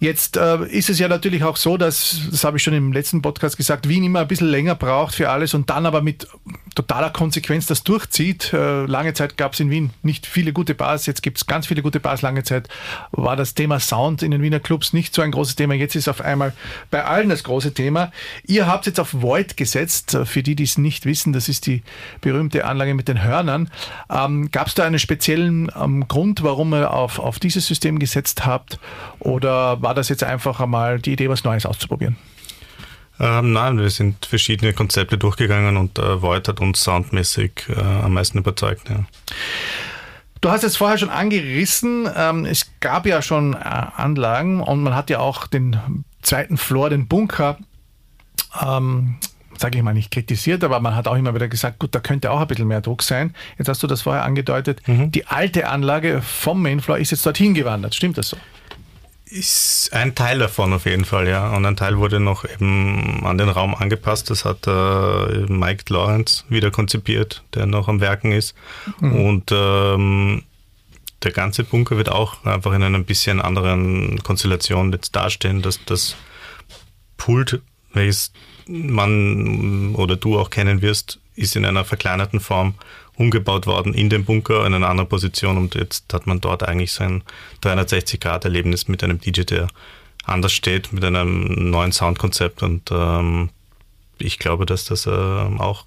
Jetzt 0.00 0.36
äh, 0.36 0.66
ist 0.66 0.90
es 0.90 0.98
ja 0.98 1.08
natürlich 1.08 1.44
auch 1.44 1.56
so, 1.56 1.76
dass, 1.76 2.20
das 2.30 2.44
habe 2.44 2.56
ich 2.56 2.62
schon 2.62 2.74
im 2.74 2.92
letzten 2.92 3.22
Podcast 3.22 3.56
gesagt, 3.56 3.88
Wien 3.88 4.04
immer 4.04 4.20
ein 4.20 4.28
bisschen 4.28 4.48
länger 4.48 4.74
braucht 4.74 5.14
für 5.14 5.30
alles 5.30 5.54
und 5.54 5.70
dann 5.70 5.86
aber 5.86 6.02
mit 6.02 6.26
totaler 6.74 7.10
Konsequenz 7.10 7.66
das 7.66 7.84
durchzieht. 7.84 8.52
Äh, 8.52 8.86
lange 8.86 9.14
Zeit 9.14 9.36
gab 9.36 9.52
es 9.52 9.60
in 9.60 9.70
Wien 9.70 9.90
nicht 10.02 10.26
viele 10.26 10.52
gute 10.52 10.74
Bars, 10.74 11.06
jetzt 11.06 11.22
gibt 11.22 11.38
es 11.38 11.46
ganz 11.46 11.68
viele 11.68 11.80
gute 11.82 12.00
Bars. 12.00 12.22
Lange 12.22 12.42
Zeit 12.42 12.68
war 13.12 13.36
das 13.36 13.54
Thema 13.54 13.78
Sound 13.78 14.22
in 14.22 14.32
den 14.32 14.42
Wiener 14.42 14.60
Clubs 14.60 14.92
nicht 14.92 15.14
so 15.14 15.22
ein 15.22 15.30
großes 15.30 15.56
Thema. 15.56 15.74
Jetzt 15.74 15.94
ist 15.94 16.08
auf 16.08 16.20
einmal 16.20 16.52
bei 16.90 17.04
allen 17.04 17.28
das 17.28 17.44
große 17.44 17.72
Thema. 17.72 18.10
Ihr 18.46 18.66
habt 18.66 18.86
jetzt 18.86 18.98
auf 18.98 19.14
Void 19.14 19.56
gesetzt. 19.56 20.18
Für 20.24 20.42
die, 20.42 20.56
die 20.56 20.64
es 20.64 20.76
nicht 20.76 21.06
wissen, 21.06 21.32
das 21.32 21.48
ist 21.48 21.66
die 21.66 21.82
berühmte 22.20 22.64
Anlage 22.64 22.94
mit 22.94 23.08
den 23.08 23.22
Hörnern. 23.22 23.70
Ähm, 24.10 24.50
gab 24.50 24.66
es 24.66 24.74
da 24.74 24.84
einen 24.84 24.98
speziellen 24.98 25.70
ähm, 25.80 26.08
Grund, 26.08 26.42
warum 26.42 26.74
ihr 26.74 26.92
auf, 26.92 27.18
auf 27.18 27.38
dieses 27.38 27.66
System 27.66 27.98
gesetzt 27.98 28.44
habt? 28.44 28.78
Oder 29.20 29.82
war 29.84 29.94
das 29.94 30.08
jetzt 30.08 30.24
einfach 30.24 30.58
einmal 30.58 30.98
die 30.98 31.12
Idee, 31.12 31.28
was 31.28 31.44
Neues 31.44 31.66
auszuprobieren? 31.66 32.16
Ähm, 33.20 33.52
nein, 33.52 33.78
wir 33.78 33.90
sind 33.90 34.26
verschiedene 34.26 34.72
Konzepte 34.72 35.16
durchgegangen 35.16 35.76
und 35.76 35.98
äh, 35.98 36.20
Void 36.20 36.48
hat 36.48 36.60
uns 36.60 36.82
soundmäßig 36.82 37.68
äh, 37.68 37.80
am 37.80 38.14
meisten 38.14 38.38
überzeugt. 38.38 38.88
Ja. 38.88 39.04
Du 40.40 40.50
hast 40.50 40.64
es 40.64 40.76
vorher 40.76 40.98
schon 40.98 41.10
angerissen. 41.10 42.08
Ähm, 42.16 42.44
es 42.44 42.72
gab 42.80 43.06
ja 43.06 43.22
schon 43.22 43.54
äh, 43.54 43.58
Anlagen 43.58 44.60
und 44.60 44.82
man 44.82 44.96
hat 44.96 45.10
ja 45.10 45.20
auch 45.20 45.46
den 45.46 45.78
zweiten 46.22 46.56
Floor, 46.56 46.90
den 46.90 47.06
Bunker, 47.06 47.58
ähm, 48.60 49.16
sage 49.56 49.78
ich 49.78 49.84
mal 49.84 49.94
nicht 49.94 50.10
kritisiert, 50.10 50.64
aber 50.64 50.80
man 50.80 50.96
hat 50.96 51.06
auch 51.06 51.14
immer 51.14 51.34
wieder 51.34 51.46
gesagt, 51.46 51.78
gut, 51.78 51.94
da 51.94 52.00
könnte 52.00 52.32
auch 52.32 52.40
ein 52.40 52.48
bisschen 52.48 52.66
mehr 52.66 52.80
Druck 52.80 53.02
sein. 53.02 53.32
Jetzt 53.58 53.68
hast 53.68 53.82
du 53.82 53.86
das 53.86 54.02
vorher 54.02 54.24
angedeutet. 54.24 54.86
Mhm. 54.88 55.12
Die 55.12 55.26
alte 55.26 55.68
Anlage 55.68 56.20
vom 56.20 56.60
Mainfloor 56.62 56.98
ist 56.98 57.12
jetzt 57.12 57.24
dorthin 57.24 57.54
gewandert. 57.54 57.94
Stimmt 57.94 58.18
das 58.18 58.30
so? 58.30 58.36
Ist 59.34 59.92
ein 59.92 60.14
Teil 60.14 60.38
davon 60.38 60.72
auf 60.72 60.86
jeden 60.86 61.04
Fall, 61.04 61.26
ja. 61.26 61.50
Und 61.56 61.66
ein 61.66 61.74
Teil 61.76 61.98
wurde 61.98 62.20
noch 62.20 62.44
eben 62.44 63.26
an 63.26 63.36
den 63.36 63.48
Raum 63.48 63.74
angepasst. 63.74 64.30
Das 64.30 64.44
hat 64.44 64.64
äh, 64.68 65.46
Mike 65.48 65.92
Lawrence 65.92 66.44
wieder 66.48 66.70
konzipiert, 66.70 67.42
der 67.52 67.66
noch 67.66 67.88
am 67.88 68.00
Werken 68.00 68.30
ist. 68.30 68.54
Mhm. 69.00 69.12
Und 69.12 69.50
ähm, 69.50 70.44
der 71.24 71.32
ganze 71.32 71.64
Bunker 71.64 71.96
wird 71.96 72.10
auch 72.10 72.44
einfach 72.44 72.72
in 72.74 72.84
einer 72.84 72.96
ein 72.96 73.06
bisschen 73.06 73.40
anderen 73.40 74.22
Konstellation 74.22 74.92
jetzt 74.92 75.16
dastehen. 75.16 75.62
dass 75.62 75.84
das 75.84 76.14
Pult, 77.16 77.60
welches 77.92 78.30
man 78.68 79.96
oder 79.96 80.14
du 80.14 80.38
auch 80.38 80.50
kennen 80.50 80.80
wirst, 80.80 81.18
ist 81.34 81.56
in 81.56 81.64
einer 81.64 81.84
verkleinerten 81.84 82.38
Form 82.38 82.74
umgebaut 83.16 83.66
worden 83.66 83.94
in 83.94 84.10
den 84.10 84.24
Bunker 84.24 84.66
in 84.66 84.74
einer 84.74 84.88
anderen 84.88 85.08
Position 85.08 85.56
und 85.56 85.74
jetzt 85.74 86.12
hat 86.12 86.26
man 86.26 86.40
dort 86.40 86.62
eigentlich 86.62 86.92
so 86.92 87.04
ein 87.04 87.22
360-Grad-Erlebnis 87.62 88.88
mit 88.88 89.04
einem 89.04 89.20
DJ, 89.20 89.42
der 89.42 89.68
anders 90.24 90.52
steht, 90.52 90.92
mit 90.92 91.04
einem 91.04 91.70
neuen 91.70 91.92
Soundkonzept 91.92 92.62
und 92.62 92.90
ähm, 92.90 93.50
ich 94.18 94.38
glaube, 94.38 94.66
dass 94.66 94.84
das 94.84 95.06
äh, 95.06 95.10
auch 95.10 95.84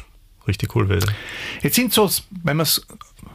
richtig 0.48 0.76
cool 0.76 0.90
wird. 0.90 1.06
Jetzt 1.62 1.76
sind 1.76 1.94
so, 1.94 2.10
wenn 2.44 2.58
wir 2.58 2.64
es 2.64 2.86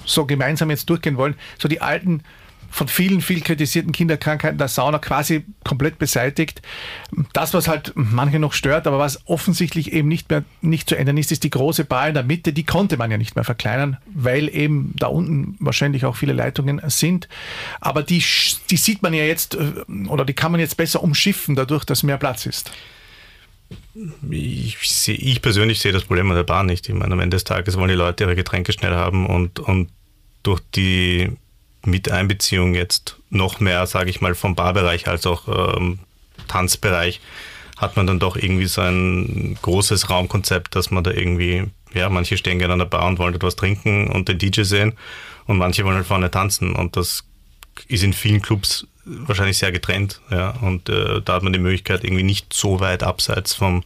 so 0.04 0.24
gemeinsam 0.24 0.70
jetzt 0.70 0.88
durchgehen 0.88 1.16
wollen, 1.16 1.34
so 1.58 1.68
die 1.68 1.80
alten 1.80 2.22
von 2.72 2.88
vielen, 2.88 3.20
viel 3.20 3.42
kritisierten 3.42 3.92
Kinderkrankheiten 3.92 4.56
der 4.56 4.66
Sauna 4.66 4.98
quasi 4.98 5.44
komplett 5.62 5.98
beseitigt. 5.98 6.62
Das, 7.34 7.52
was 7.52 7.68
halt 7.68 7.92
manche 7.94 8.38
noch 8.38 8.54
stört, 8.54 8.86
aber 8.86 8.98
was 8.98 9.28
offensichtlich 9.28 9.92
eben 9.92 10.08
nicht 10.08 10.30
mehr 10.30 10.42
nicht 10.62 10.88
zu 10.88 10.96
ändern 10.96 11.18
ist, 11.18 11.30
ist 11.30 11.44
die 11.44 11.50
große 11.50 11.84
Bar 11.84 12.08
in 12.08 12.14
der 12.14 12.22
Mitte. 12.22 12.54
Die 12.54 12.64
konnte 12.64 12.96
man 12.96 13.10
ja 13.10 13.18
nicht 13.18 13.36
mehr 13.36 13.44
verkleinern, 13.44 13.98
weil 14.06 14.48
eben 14.48 14.94
da 14.96 15.08
unten 15.08 15.56
wahrscheinlich 15.60 16.06
auch 16.06 16.16
viele 16.16 16.32
Leitungen 16.32 16.80
sind. 16.86 17.28
Aber 17.80 18.02
die, 18.02 18.24
die 18.70 18.76
sieht 18.76 19.02
man 19.02 19.12
ja 19.12 19.24
jetzt 19.24 19.54
äh, 19.54 19.84
oder 20.08 20.24
die 20.24 20.34
kann 20.34 20.50
man 20.50 20.60
jetzt 20.60 20.78
besser 20.78 21.02
umschiffen, 21.02 21.54
dadurch, 21.54 21.84
dass 21.84 22.02
mehr 22.02 22.16
Platz 22.16 22.46
ist. 22.46 22.72
Ich, 24.30 24.78
seh, 24.82 25.12
ich 25.12 25.42
persönlich 25.42 25.80
sehe 25.80 25.92
das 25.92 26.04
Problem 26.04 26.30
an 26.30 26.36
der 26.36 26.42
Bar 26.42 26.64
nicht. 26.64 26.88
Ich 26.88 26.94
meine, 26.94 27.12
am 27.12 27.20
Ende 27.20 27.36
des 27.36 27.44
Tages 27.44 27.76
wollen 27.76 27.88
die 27.88 27.94
Leute 27.94 28.24
ihre 28.24 28.34
Getränke 28.34 28.72
schnell 28.72 28.94
haben 28.94 29.26
und, 29.26 29.60
und 29.60 29.90
durch 30.42 30.60
die 30.74 31.30
mit 31.84 32.10
Einbeziehung 32.10 32.74
jetzt 32.74 33.16
noch 33.30 33.60
mehr, 33.60 33.86
sage 33.86 34.10
ich 34.10 34.20
mal, 34.20 34.34
vom 34.34 34.54
Barbereich 34.54 35.08
als 35.08 35.26
auch 35.26 35.76
ähm, 35.76 35.98
Tanzbereich, 36.48 37.20
hat 37.76 37.96
man 37.96 38.06
dann 38.06 38.20
doch 38.20 38.36
irgendwie 38.36 38.66
so 38.66 38.80
ein 38.80 39.58
großes 39.60 40.10
Raumkonzept, 40.10 40.76
dass 40.76 40.90
man 40.90 41.02
da 41.02 41.10
irgendwie, 41.10 41.64
ja, 41.94 42.08
manche 42.08 42.36
stehen 42.36 42.58
gerne 42.58 42.74
an 42.74 42.78
der 42.78 42.86
Bar 42.86 43.06
und 43.06 43.18
wollen 43.18 43.34
etwas 43.34 43.56
trinken 43.56 44.08
und 44.08 44.28
den 44.28 44.38
DJ 44.38 44.62
sehen 44.62 44.94
und 45.46 45.58
manche 45.58 45.84
wollen 45.84 45.96
halt 45.96 46.06
vorne 46.06 46.30
tanzen 46.30 46.74
und 46.76 46.96
das 46.96 47.24
ist 47.88 48.04
in 48.04 48.12
vielen 48.12 48.42
Clubs 48.42 48.86
wahrscheinlich 49.04 49.58
sehr 49.58 49.72
getrennt, 49.72 50.20
ja, 50.30 50.50
und 50.60 50.88
äh, 50.88 51.20
da 51.22 51.34
hat 51.34 51.42
man 51.42 51.52
die 51.52 51.58
Möglichkeit, 51.58 52.04
irgendwie 52.04 52.22
nicht 52.22 52.52
so 52.52 52.78
weit 52.78 53.02
abseits 53.02 53.54
vom, 53.54 53.82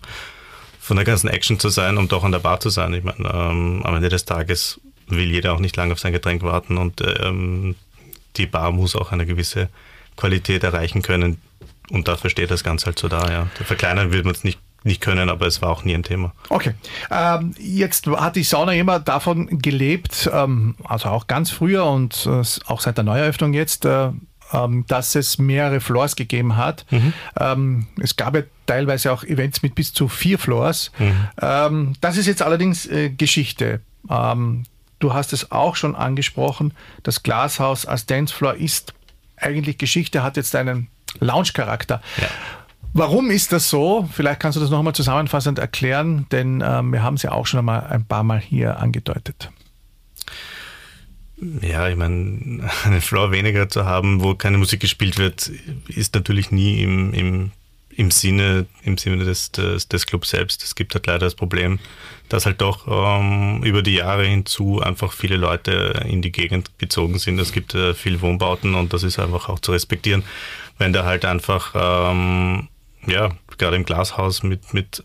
von 0.78 0.96
der 0.96 1.06
ganzen 1.06 1.28
Action 1.28 1.58
zu 1.58 1.70
sein, 1.70 1.96
um 1.96 2.08
doch 2.08 2.22
an 2.22 2.32
der 2.32 2.40
Bar 2.40 2.60
zu 2.60 2.68
sein. 2.68 2.92
Ich 2.92 3.02
meine, 3.02 3.28
ähm, 3.32 3.82
am 3.82 3.94
Ende 3.94 4.10
des 4.10 4.26
Tages 4.26 4.80
will 5.08 5.30
jeder 5.30 5.54
auch 5.54 5.58
nicht 5.58 5.76
lange 5.76 5.92
auf 5.92 6.00
sein 6.00 6.12
Getränk 6.12 6.42
warten 6.42 6.76
und 6.76 7.00
ähm, 7.20 7.76
die 8.36 8.46
Bar 8.46 8.72
muss 8.72 8.96
auch 8.96 9.12
eine 9.12 9.26
gewisse 9.26 9.68
Qualität 10.16 10.64
erreichen 10.64 11.02
können. 11.02 11.40
Und 11.90 12.08
dafür 12.08 12.30
steht 12.30 12.50
das 12.50 12.64
Ganze 12.64 12.86
halt 12.86 12.98
so 12.98 13.08
da, 13.08 13.30
ja. 13.30 13.46
Verkleinern 13.64 14.12
wird 14.12 14.24
man 14.24 14.34
es 14.34 14.44
nicht 14.44 14.58
nicht 14.86 15.00
können, 15.00 15.28
aber 15.28 15.46
es 15.46 15.60
war 15.60 15.70
auch 15.70 15.84
nie 15.84 15.94
ein 15.94 16.04
Thema. 16.04 16.32
Okay. 16.48 16.74
Ähm, 17.10 17.54
jetzt 17.58 18.06
hat 18.06 18.36
die 18.36 18.44
Sauna 18.44 18.72
immer 18.72 19.00
davon 19.00 19.58
gelebt, 19.58 20.30
ähm, 20.32 20.76
also 20.84 21.08
auch 21.08 21.26
ganz 21.26 21.50
früher 21.50 21.84
und 21.84 22.26
äh, 22.26 22.42
auch 22.66 22.80
seit 22.80 22.96
der 22.96 23.04
Neueröffnung 23.04 23.52
jetzt, 23.52 23.84
äh, 23.84 24.10
ähm, 24.52 24.84
dass 24.86 25.16
es 25.16 25.38
mehrere 25.38 25.80
Floors 25.80 26.14
gegeben 26.14 26.56
hat. 26.56 26.86
Mhm. 26.90 27.12
Ähm, 27.38 27.86
es 28.00 28.16
gab 28.16 28.36
ja 28.36 28.42
teilweise 28.66 29.12
auch 29.12 29.24
Events 29.24 29.62
mit 29.62 29.74
bis 29.74 29.92
zu 29.92 30.08
vier 30.08 30.38
Floors. 30.38 30.92
Mhm. 30.98 31.28
Ähm, 31.42 31.92
das 32.00 32.16
ist 32.16 32.26
jetzt 32.26 32.42
allerdings 32.42 32.86
äh, 32.86 33.10
Geschichte. 33.10 33.80
Du 34.98 35.12
hast 35.12 35.32
es 35.32 35.50
auch 35.50 35.76
schon 35.76 35.94
angesprochen, 35.94 36.72
das 37.02 37.22
Glashaus 37.22 37.86
als 37.86 38.06
Dancefloor 38.06 38.54
ist 38.54 38.94
eigentlich 39.36 39.78
Geschichte, 39.78 40.22
hat 40.22 40.36
jetzt 40.36 40.54
einen 40.56 40.88
Lounge-Charakter. 41.20 42.00
Ja. 42.20 42.28
Warum 42.94 43.30
ist 43.30 43.52
das 43.52 43.68
so? 43.68 44.08
Vielleicht 44.10 44.40
kannst 44.40 44.56
du 44.56 44.60
das 44.60 44.70
nochmal 44.70 44.94
zusammenfassend 44.94 45.58
erklären, 45.58 46.26
denn 46.32 46.64
ähm, 46.66 46.92
wir 46.92 47.02
haben 47.02 47.14
es 47.14 47.22
ja 47.22 47.32
auch 47.32 47.46
schon 47.46 47.58
einmal 47.58 47.86
ein 47.88 48.06
paar 48.06 48.22
Mal 48.22 48.40
hier 48.40 48.78
angedeutet. 48.78 49.50
Ja, 51.60 51.88
ich 51.88 51.96
meine, 51.96 52.70
einen 52.84 53.00
Floor 53.02 53.32
weniger 53.32 53.68
zu 53.68 53.84
haben, 53.84 54.22
wo 54.22 54.34
keine 54.34 54.56
Musik 54.58 54.80
gespielt 54.80 55.18
wird, 55.18 55.50
ist 55.88 56.14
natürlich 56.14 56.50
nie 56.50 56.82
im, 56.82 57.12
im, 57.12 57.52
im 57.96 58.10
Sinne, 58.10 58.66
im 58.82 58.98
Sinne 58.98 59.24
des, 59.24 59.52
des, 59.52 59.88
des 59.88 60.06
Clubs 60.06 60.30
selbst. 60.30 60.62
Es 60.62 60.74
gibt 60.74 60.94
halt 60.94 61.06
leider 61.06 61.20
das 61.20 61.34
Problem, 61.34 61.78
dass 62.28 62.44
halt 62.44 62.60
doch 62.60 62.86
ähm, 62.88 63.62
über 63.62 63.82
die 63.82 63.94
Jahre 63.94 64.24
hinzu 64.24 64.80
einfach 64.82 65.12
viele 65.12 65.36
Leute 65.36 66.04
in 66.06 66.20
die 66.20 66.32
Gegend 66.32 66.78
gezogen 66.78 67.18
sind. 67.18 67.38
Es 67.38 67.52
gibt 67.52 67.74
äh, 67.74 67.94
viele 67.94 68.20
Wohnbauten 68.20 68.74
und 68.74 68.92
das 68.92 69.02
ist 69.02 69.18
einfach 69.18 69.48
auch 69.48 69.60
zu 69.60 69.72
respektieren, 69.72 70.24
wenn 70.78 70.92
da 70.92 71.04
halt 71.04 71.24
einfach 71.24 71.72
ähm, 71.74 72.68
ja, 73.06 73.30
gerade 73.56 73.76
im 73.76 73.84
Glashaus 73.84 74.42
mit, 74.42 74.74
mit 74.74 75.02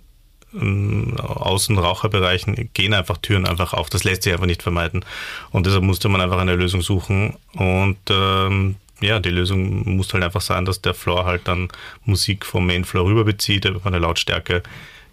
ähm, 0.54 1.16
Außenraucherbereichen 1.18 2.72
gehen 2.74 2.94
einfach 2.94 3.18
Türen 3.18 3.48
einfach 3.48 3.74
auf. 3.74 3.90
Das 3.90 4.04
lässt 4.04 4.24
sich 4.24 4.34
einfach 4.34 4.48
nicht 4.48 4.64
vermeiden. 4.64 5.06
Und 5.52 5.66
deshalb 5.66 5.84
musste 5.84 6.10
man 6.10 6.20
einfach 6.20 6.40
eine 6.40 6.56
Lösung 6.56 6.82
suchen. 6.82 7.38
Und 7.54 8.00
ähm, 8.10 8.76
ja, 9.01 9.20
die 9.20 9.29
Lösung 9.29 9.96
muss 9.96 10.13
halt 10.13 10.24
einfach 10.24 10.41
sein, 10.41 10.65
dass 10.65 10.81
der 10.81 10.93
Floor 10.93 11.25
halt 11.25 11.48
dann 11.48 11.70
Musik 12.05 12.46
vom 12.46 12.65
Main 12.65 12.86
Floor 12.86 13.05
rüber 13.05 13.24
bezieht, 13.24 13.65
eine 13.86 14.00
Lautstärke, 14.00 14.63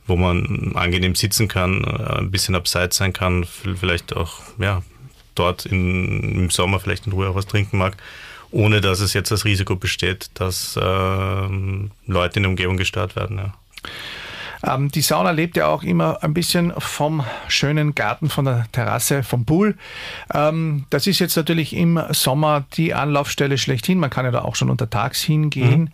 wo 0.06 0.16
man 0.16 0.72
angenehm 0.74 1.14
sitzen 1.14 1.48
kann, 1.48 1.84
äh, 1.84 2.18
ein 2.18 2.30
bisschen 2.30 2.54
abseits 2.54 2.96
sein 2.96 3.12
kann, 3.12 3.44
vielleicht 3.44 4.16
auch 4.16 4.40
ja, 4.58 4.82
dort 5.34 5.66
in, 5.66 6.34
im 6.34 6.50
Sommer 6.50 6.80
vielleicht 6.80 7.06
in 7.06 7.12
Ruhe 7.12 7.28
auch 7.28 7.34
was 7.34 7.46
trinken 7.46 7.78
mag 7.78 7.96
ohne 8.50 8.80
dass 8.80 9.00
es 9.00 9.12
jetzt 9.12 9.30
das 9.30 9.44
Risiko 9.44 9.76
besteht, 9.76 10.30
dass 10.34 10.76
äh, 10.76 10.80
Leute 10.80 12.36
in 12.36 12.42
der 12.42 12.50
Umgebung 12.50 12.76
gestört 12.76 13.16
werden. 13.16 13.38
Ja. 13.38 13.54
Ähm, 14.66 14.90
die 14.90 15.02
Sauna 15.02 15.30
lebt 15.30 15.56
ja 15.56 15.66
auch 15.66 15.82
immer 15.82 16.22
ein 16.22 16.34
bisschen 16.34 16.72
vom 16.78 17.24
schönen 17.48 17.94
Garten, 17.94 18.28
von 18.28 18.44
der 18.44 18.66
Terrasse, 18.72 19.22
vom 19.22 19.44
Pool. 19.44 19.76
Ähm, 20.34 20.84
das 20.90 21.06
ist 21.06 21.18
jetzt 21.18 21.36
natürlich 21.36 21.74
im 21.74 22.00
Sommer 22.10 22.64
die 22.74 22.94
Anlaufstelle 22.94 23.58
schlechthin. 23.58 23.98
Man 23.98 24.10
kann 24.10 24.24
ja 24.24 24.30
da 24.30 24.42
auch 24.42 24.56
schon 24.56 24.70
untertags 24.70 25.22
hingehen. 25.22 25.80
Mhm. 25.80 25.88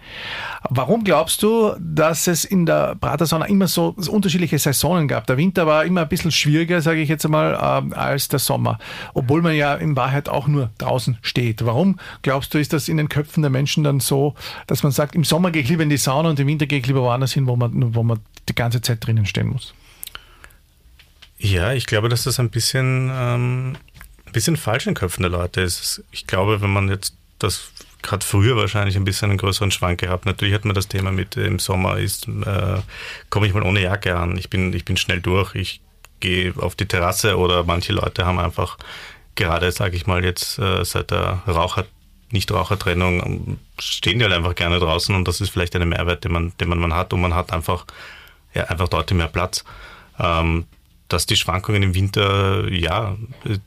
Warum 0.70 1.04
glaubst 1.04 1.42
du, 1.42 1.74
dass 1.78 2.26
es 2.26 2.44
in 2.44 2.66
der 2.66 2.94
Pratersauna 2.94 3.46
immer 3.46 3.68
so 3.68 3.94
unterschiedliche 4.08 4.58
Saisonen 4.58 5.08
gab? 5.08 5.26
Der 5.26 5.36
Winter 5.36 5.66
war 5.66 5.84
immer 5.84 6.02
ein 6.02 6.08
bisschen 6.08 6.32
schwieriger, 6.32 6.80
sage 6.80 7.00
ich 7.00 7.08
jetzt 7.08 7.24
einmal, 7.24 7.54
äh, 7.54 7.94
als 7.94 8.28
der 8.28 8.38
Sommer. 8.38 8.78
Obwohl 9.12 9.42
man 9.42 9.54
ja 9.54 9.74
in 9.74 9.96
Wahrheit 9.96 10.28
auch 10.28 10.48
nur 10.48 10.70
draußen 10.78 11.18
steht. 11.22 11.64
Warum 11.64 11.98
glaubst 12.22 12.54
du, 12.54 12.58
ist 12.58 12.72
das 12.72 12.88
in 12.88 12.96
den 12.96 13.08
Köpfen 13.08 13.42
der 13.42 13.50
Menschen 13.50 13.84
dann 13.84 14.00
so, 14.00 14.34
dass 14.66 14.82
man 14.82 14.92
sagt, 14.92 15.14
im 15.14 15.24
Sommer 15.24 15.50
gehe 15.50 15.62
ich 15.62 15.68
lieber 15.68 15.82
in 15.82 15.90
die 15.90 15.96
Sauna 15.96 16.30
und 16.30 16.40
im 16.40 16.46
Winter 16.46 16.66
gehe 16.66 16.78
ich 16.78 16.86
lieber 16.86 17.02
woanders 17.02 17.32
hin, 17.32 17.46
wo 17.46 17.56
man, 17.56 17.94
wo 17.94 18.02
man 18.02 18.20
die 18.48 18.53
ganze 18.54 18.80
Zeit 18.80 19.04
drinnen 19.06 19.26
stehen 19.26 19.48
muss. 19.48 19.74
Ja, 21.38 21.72
ich 21.72 21.86
glaube, 21.86 22.08
dass 22.08 22.24
das 22.24 22.40
ein 22.40 22.50
bisschen, 22.50 23.10
ähm, 23.12 23.76
ein 24.26 24.32
bisschen 24.32 24.56
falsch 24.56 24.86
in 24.86 24.92
den 24.92 24.98
Köpfen 24.98 25.22
der 25.22 25.30
Leute 25.30 25.60
ist. 25.60 26.02
Ich 26.10 26.26
glaube, 26.26 26.60
wenn 26.60 26.72
man 26.72 26.88
jetzt 26.88 27.14
das 27.38 27.72
gerade 28.04 28.24
früher 28.24 28.56
wahrscheinlich 28.56 28.96
ein 28.96 29.04
bisschen 29.04 29.30
einen 29.30 29.38
größeren 29.38 29.70
Schwank 29.70 30.00
gehabt. 30.00 30.26
Natürlich 30.26 30.54
hat 30.54 30.64
man 30.64 30.74
das 30.74 30.88
Thema 30.88 31.10
mit 31.10 31.36
im 31.36 31.58
Sommer 31.58 31.98
ist, 31.98 32.28
äh, 32.28 32.80
komme 33.30 33.46
ich 33.46 33.54
mal 33.54 33.62
ohne 33.62 33.80
Jacke 33.80 34.16
an. 34.16 34.36
Ich 34.36 34.50
bin, 34.50 34.72
ich 34.74 34.84
bin 34.84 34.96
schnell 34.96 35.20
durch. 35.20 35.54
Ich 35.54 35.80
gehe 36.20 36.52
auf 36.58 36.76
die 36.76 36.86
Terrasse 36.86 37.38
oder 37.38 37.64
manche 37.64 37.92
Leute 37.92 38.26
haben 38.26 38.38
einfach 38.38 38.78
gerade, 39.34 39.72
sage 39.72 39.96
ich 39.96 40.06
mal 40.06 40.22
jetzt, 40.22 40.58
äh, 40.58 40.84
seit 40.84 41.10
der 41.10 41.42
Raucher 41.46 41.86
Nichtrauchertrennung 42.30 43.22
ähm, 43.24 43.58
stehen 43.78 44.18
die 44.18 44.24
halt 44.24 44.34
einfach 44.34 44.54
gerne 44.54 44.78
draußen 44.78 45.14
und 45.14 45.26
das 45.26 45.40
ist 45.40 45.50
vielleicht 45.50 45.74
ein 45.76 45.88
Mehrwert, 45.88 46.24
den 46.24 46.32
man, 46.32 46.52
den 46.58 46.68
man 46.68 46.94
hat 46.94 47.12
und 47.12 47.20
man 47.20 47.34
hat 47.34 47.52
einfach 47.52 47.86
ja, 48.54 48.64
einfach 48.64 48.88
deutlich 48.88 49.16
mehr 49.16 49.28
Platz. 49.28 49.64
Ähm, 50.18 50.66
dass 51.08 51.26
die 51.26 51.36
Schwankungen 51.36 51.82
im 51.82 51.94
Winter, 51.94 52.70
ja, 52.72 53.16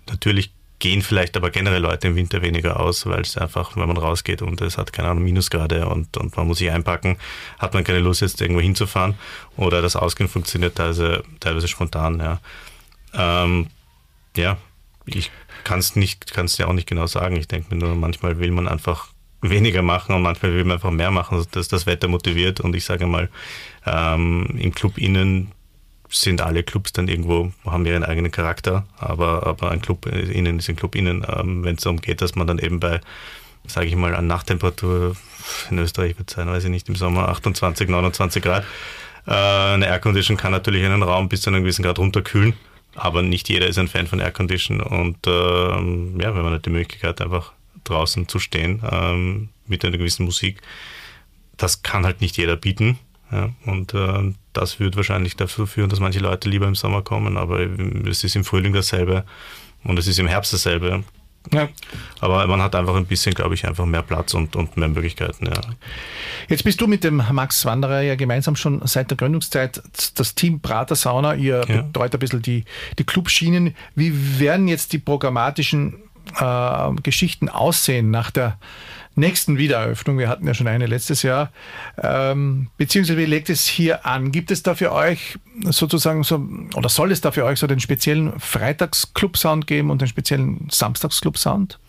natürlich 0.10 0.52
gehen 0.80 1.02
vielleicht 1.02 1.36
aber 1.36 1.50
generell 1.50 1.82
Leute 1.82 2.08
im 2.08 2.16
Winter 2.16 2.42
weniger 2.42 2.80
aus, 2.80 3.06
weil 3.06 3.22
es 3.22 3.38
einfach, 3.38 3.76
wenn 3.76 3.88
man 3.88 3.98
rausgeht 3.98 4.42
und 4.42 4.62
es 4.62 4.78
hat 4.78 4.94
keine 4.94 5.10
Ahnung, 5.10 5.24
Minusgrade 5.24 5.88
und, 5.88 6.18
und 6.18 6.38
man 6.38 6.48
muss 6.48 6.60
sich 6.60 6.70
einpacken, 6.70 7.18
hat 7.58 7.74
man 7.74 7.84
keine 7.84 8.00
Lust 8.00 8.22
jetzt 8.22 8.42
irgendwo 8.42 8.62
hinzufahren 8.62 9.16
oder 9.56 9.82
das 9.82 9.96
Ausgehen 9.96 10.30
funktioniert 10.30 10.76
teilweise, 10.76 11.24
teilweise 11.40 11.68
spontan, 11.68 12.20
ja. 12.20 12.40
Ähm, 13.14 13.68
ja, 14.36 14.58
ich 15.06 15.32
kann 15.64 15.80
es 15.80 15.96
nicht, 15.96 16.32
ja 16.58 16.68
auch 16.68 16.74
nicht 16.74 16.88
genau 16.88 17.08
sagen. 17.08 17.38
Ich 17.38 17.48
denke 17.48 17.74
mir 17.74 17.82
nur, 17.82 17.96
manchmal 17.96 18.40
will 18.40 18.52
man 18.52 18.68
einfach 18.68 19.08
weniger 19.42 19.82
machen 19.82 20.16
und 20.16 20.22
manchmal 20.22 20.54
will 20.54 20.64
man 20.64 20.74
einfach 20.74 20.92
mehr 20.92 21.12
machen, 21.12 21.46
dass 21.52 21.68
das 21.68 21.86
Wetter 21.86 22.08
motiviert. 22.08 22.60
Und 22.60 22.76
ich 22.76 22.86
sage 22.86 23.06
mal, 23.06 23.30
ähm, 23.86 24.48
im 24.58 24.74
Club 24.74 24.98
innen 24.98 25.52
sind 26.10 26.42
alle 26.42 26.64
Clubs 26.64 26.94
dann 26.94 27.08
irgendwo, 27.08 27.52
haben 27.66 27.86
ihren 27.86 28.04
eigenen 28.04 28.32
Charakter, 28.32 28.86
aber, 28.98 29.46
aber 29.46 29.72
ein 29.72 29.82
Club 29.82 30.06
innen 30.06 30.60
ist 30.60 30.70
ein 30.70 30.76
Club 30.76 30.96
innen. 30.96 31.26
Ähm, 31.28 31.64
Wenn 31.64 31.76
es 31.76 31.84
darum 31.84 32.00
geht, 32.00 32.22
dass 32.22 32.36
man 32.36 32.48
dann 32.48 32.60
eben 32.60 32.80
bei, 32.80 33.02
sage 33.66 33.88
ich 33.88 33.96
mal, 33.96 34.16
an 34.16 34.28
Nachttemperatur, 34.28 35.16
in 35.70 35.78
Österreich 35.78 36.18
wird 36.18 36.30
es 36.30 36.36
sein, 36.36 36.48
weiß 36.48 36.64
ich 36.64 36.70
nicht, 36.70 36.88
im 36.90 36.96
Sommer 36.96 37.28
28, 37.30 37.90
29 37.90 38.42
Grad, 38.42 38.64
äh, 39.28 39.32
eine 39.32 39.88
Aircondition 39.88 40.38
kann 40.38 40.52
natürlich 40.52 40.86
einen 40.86 41.04
Raum 41.04 41.30
bis 41.30 41.42
zu 41.42 41.50
einem 41.50 41.64
gewissen 41.64 41.84
Grad 41.84 42.00
runterkühlen, 42.00 42.54
aber 42.96 43.22
nicht 43.22 43.50
jeder 43.50 43.68
ist 43.68 43.78
ein 43.78 43.90
Fan 43.90 44.08
von 44.08 44.20
Aircondition 44.20 44.80
und 44.80 45.28
äh, 45.28 45.32
ja, 45.32 46.36
wenn 46.36 46.44
man 46.44 46.54
hat 46.54 46.66
die 46.66 46.70
Möglichkeit 46.70 47.22
einfach 47.22 47.52
draußen 47.90 48.28
zu 48.28 48.40
stehen 48.40 48.82
ähm, 48.90 49.50
mit 49.66 49.84
einer 49.84 49.98
gewissen 49.98 50.26
Musik. 50.26 50.62
Das 51.58 51.82
kann 51.82 52.06
halt 52.06 52.22
nicht 52.22 52.38
jeder 52.38 52.56
bieten. 52.56 53.00
Ja, 53.32 53.50
und 53.66 53.94
äh, 53.94 54.34
das 54.54 54.80
wird 54.80 54.96
wahrscheinlich 54.96 55.36
dafür 55.36 55.68
führen, 55.68 55.90
dass 55.90 56.00
manche 56.00 56.20
Leute 56.20 56.50
lieber 56.50 56.68
im 56.68 56.76
Sommer 56.76 57.02
kommen, 57.02 57.36
aber 57.36 57.60
es 58.08 58.24
ist 58.24 58.38
im 58.38 58.46
Frühling 58.46 58.72
dasselbe 58.72 59.26
und 59.84 60.00
es 60.00 60.08
ist 60.08 60.18
im 60.20 60.28
Herbst 60.28 60.54
dasselbe. 60.54 61.04
Ja. 61.54 61.70
Aber 62.20 62.46
man 62.48 62.62
hat 62.62 62.76
einfach 62.76 62.96
ein 62.96 63.06
bisschen, 63.06 63.34
glaube 63.34 63.56
ich, 63.56 63.66
einfach 63.66 63.86
mehr 63.86 64.02
Platz 64.02 64.34
und, 64.34 64.56
und 64.56 64.76
mehr 64.78 64.90
Möglichkeiten. 64.90 65.46
Ja. 65.46 65.62
Jetzt 66.50 66.64
bist 66.64 66.82
du 66.82 66.88
mit 66.88 67.04
dem 67.04 67.24
Max 67.32 67.66
Wanderer 67.66 68.02
ja 68.02 68.16
gemeinsam 68.16 68.56
schon 68.56 68.86
seit 68.86 69.10
der 69.12 69.18
Gründungszeit 69.18 69.82
das 70.16 70.36
Team 70.36 70.60
Prater 70.60 70.96
Sauna. 70.96 71.36
Ihr 71.36 71.64
ja. 71.68 71.82
betreut 71.82 72.14
ein 72.14 72.20
bisschen 72.20 72.42
die, 72.42 72.66
die 72.98 73.04
Clubschienen. 73.04 73.76
Wie 73.96 74.40
werden 74.40 74.68
jetzt 74.68 74.94
die 74.94 75.00
programmatischen 75.00 75.96
äh, 76.40 77.02
Geschichten 77.02 77.50
aussehen 77.50 78.12
nach 78.12 78.32
der 78.32 78.58
nächsten 79.16 79.58
Wiedereröffnung? 79.58 80.18
Wir 80.18 80.30
hatten 80.30 80.48
ja 80.48 80.54
schon 80.54 80.68
eine 80.68 80.86
letztes 80.86 81.24
Jahr. 81.24 81.52
Ähm, 82.02 82.68
beziehungsweise 82.78 83.18
wie 83.18 83.26
legt 83.26 83.50
es 83.50 83.66
hier 83.66 84.06
an? 84.06 84.32
Gibt 84.32 84.52
es 84.52 84.64
da 84.64 84.76
für 84.76 84.92
euch 84.92 85.38
sozusagen 85.64 86.24
so, 86.24 86.48
oder 86.76 86.90
soll 86.90 87.12
es 87.12 87.22
da 87.22 87.32
für 87.32 87.46
euch 87.46 87.60
so 87.60 87.68
den 87.68 87.80
speziellen 87.80 88.40
Freitags-Club-Sound 88.40 89.68
geben 89.68 89.90
und 89.90 90.02
den 90.02 90.08
speziellen 90.08 90.68
Samstags-Club-Sound? 90.70 91.80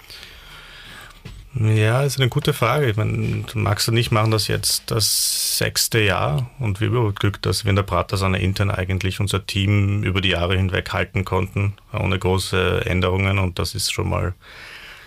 Ja, 1.61 2.03
ist 2.05 2.21
eine 2.21 2.29
gute 2.29 2.53
Frage. 2.53 2.89
Ich 2.89 2.97
meine, 2.97 3.45
Max 3.55 3.89
und 3.89 3.97
ich 3.97 4.13
machen 4.13 4.31
das 4.31 4.47
jetzt 4.47 4.93
das 4.93 5.59
sechste 5.59 5.99
Jahr 5.99 6.49
und 6.61 6.81
wir 6.81 6.93
haben 6.93 7.15
Glück, 7.17 7.43
dass 7.43 7.65
wir 7.65 7.71
in 7.71 7.77
der 7.77 7.83
Pratersauna 7.83 8.39
intern 8.39 8.71
eigentlich 8.71 9.19
unser 9.19 9.45
Team 9.45 10.05
über 10.05 10.21
die 10.21 10.29
Jahre 10.29 10.57
hinweg 10.57 10.93
halten 10.93 11.25
konnten, 11.25 11.75
ohne 11.93 12.17
große 12.17 12.87
Änderungen 12.87 13.41
und 13.41 13.59
das 13.59 13.75
ist 13.75 13.93
schon 13.93 14.09
mal 14.09 14.35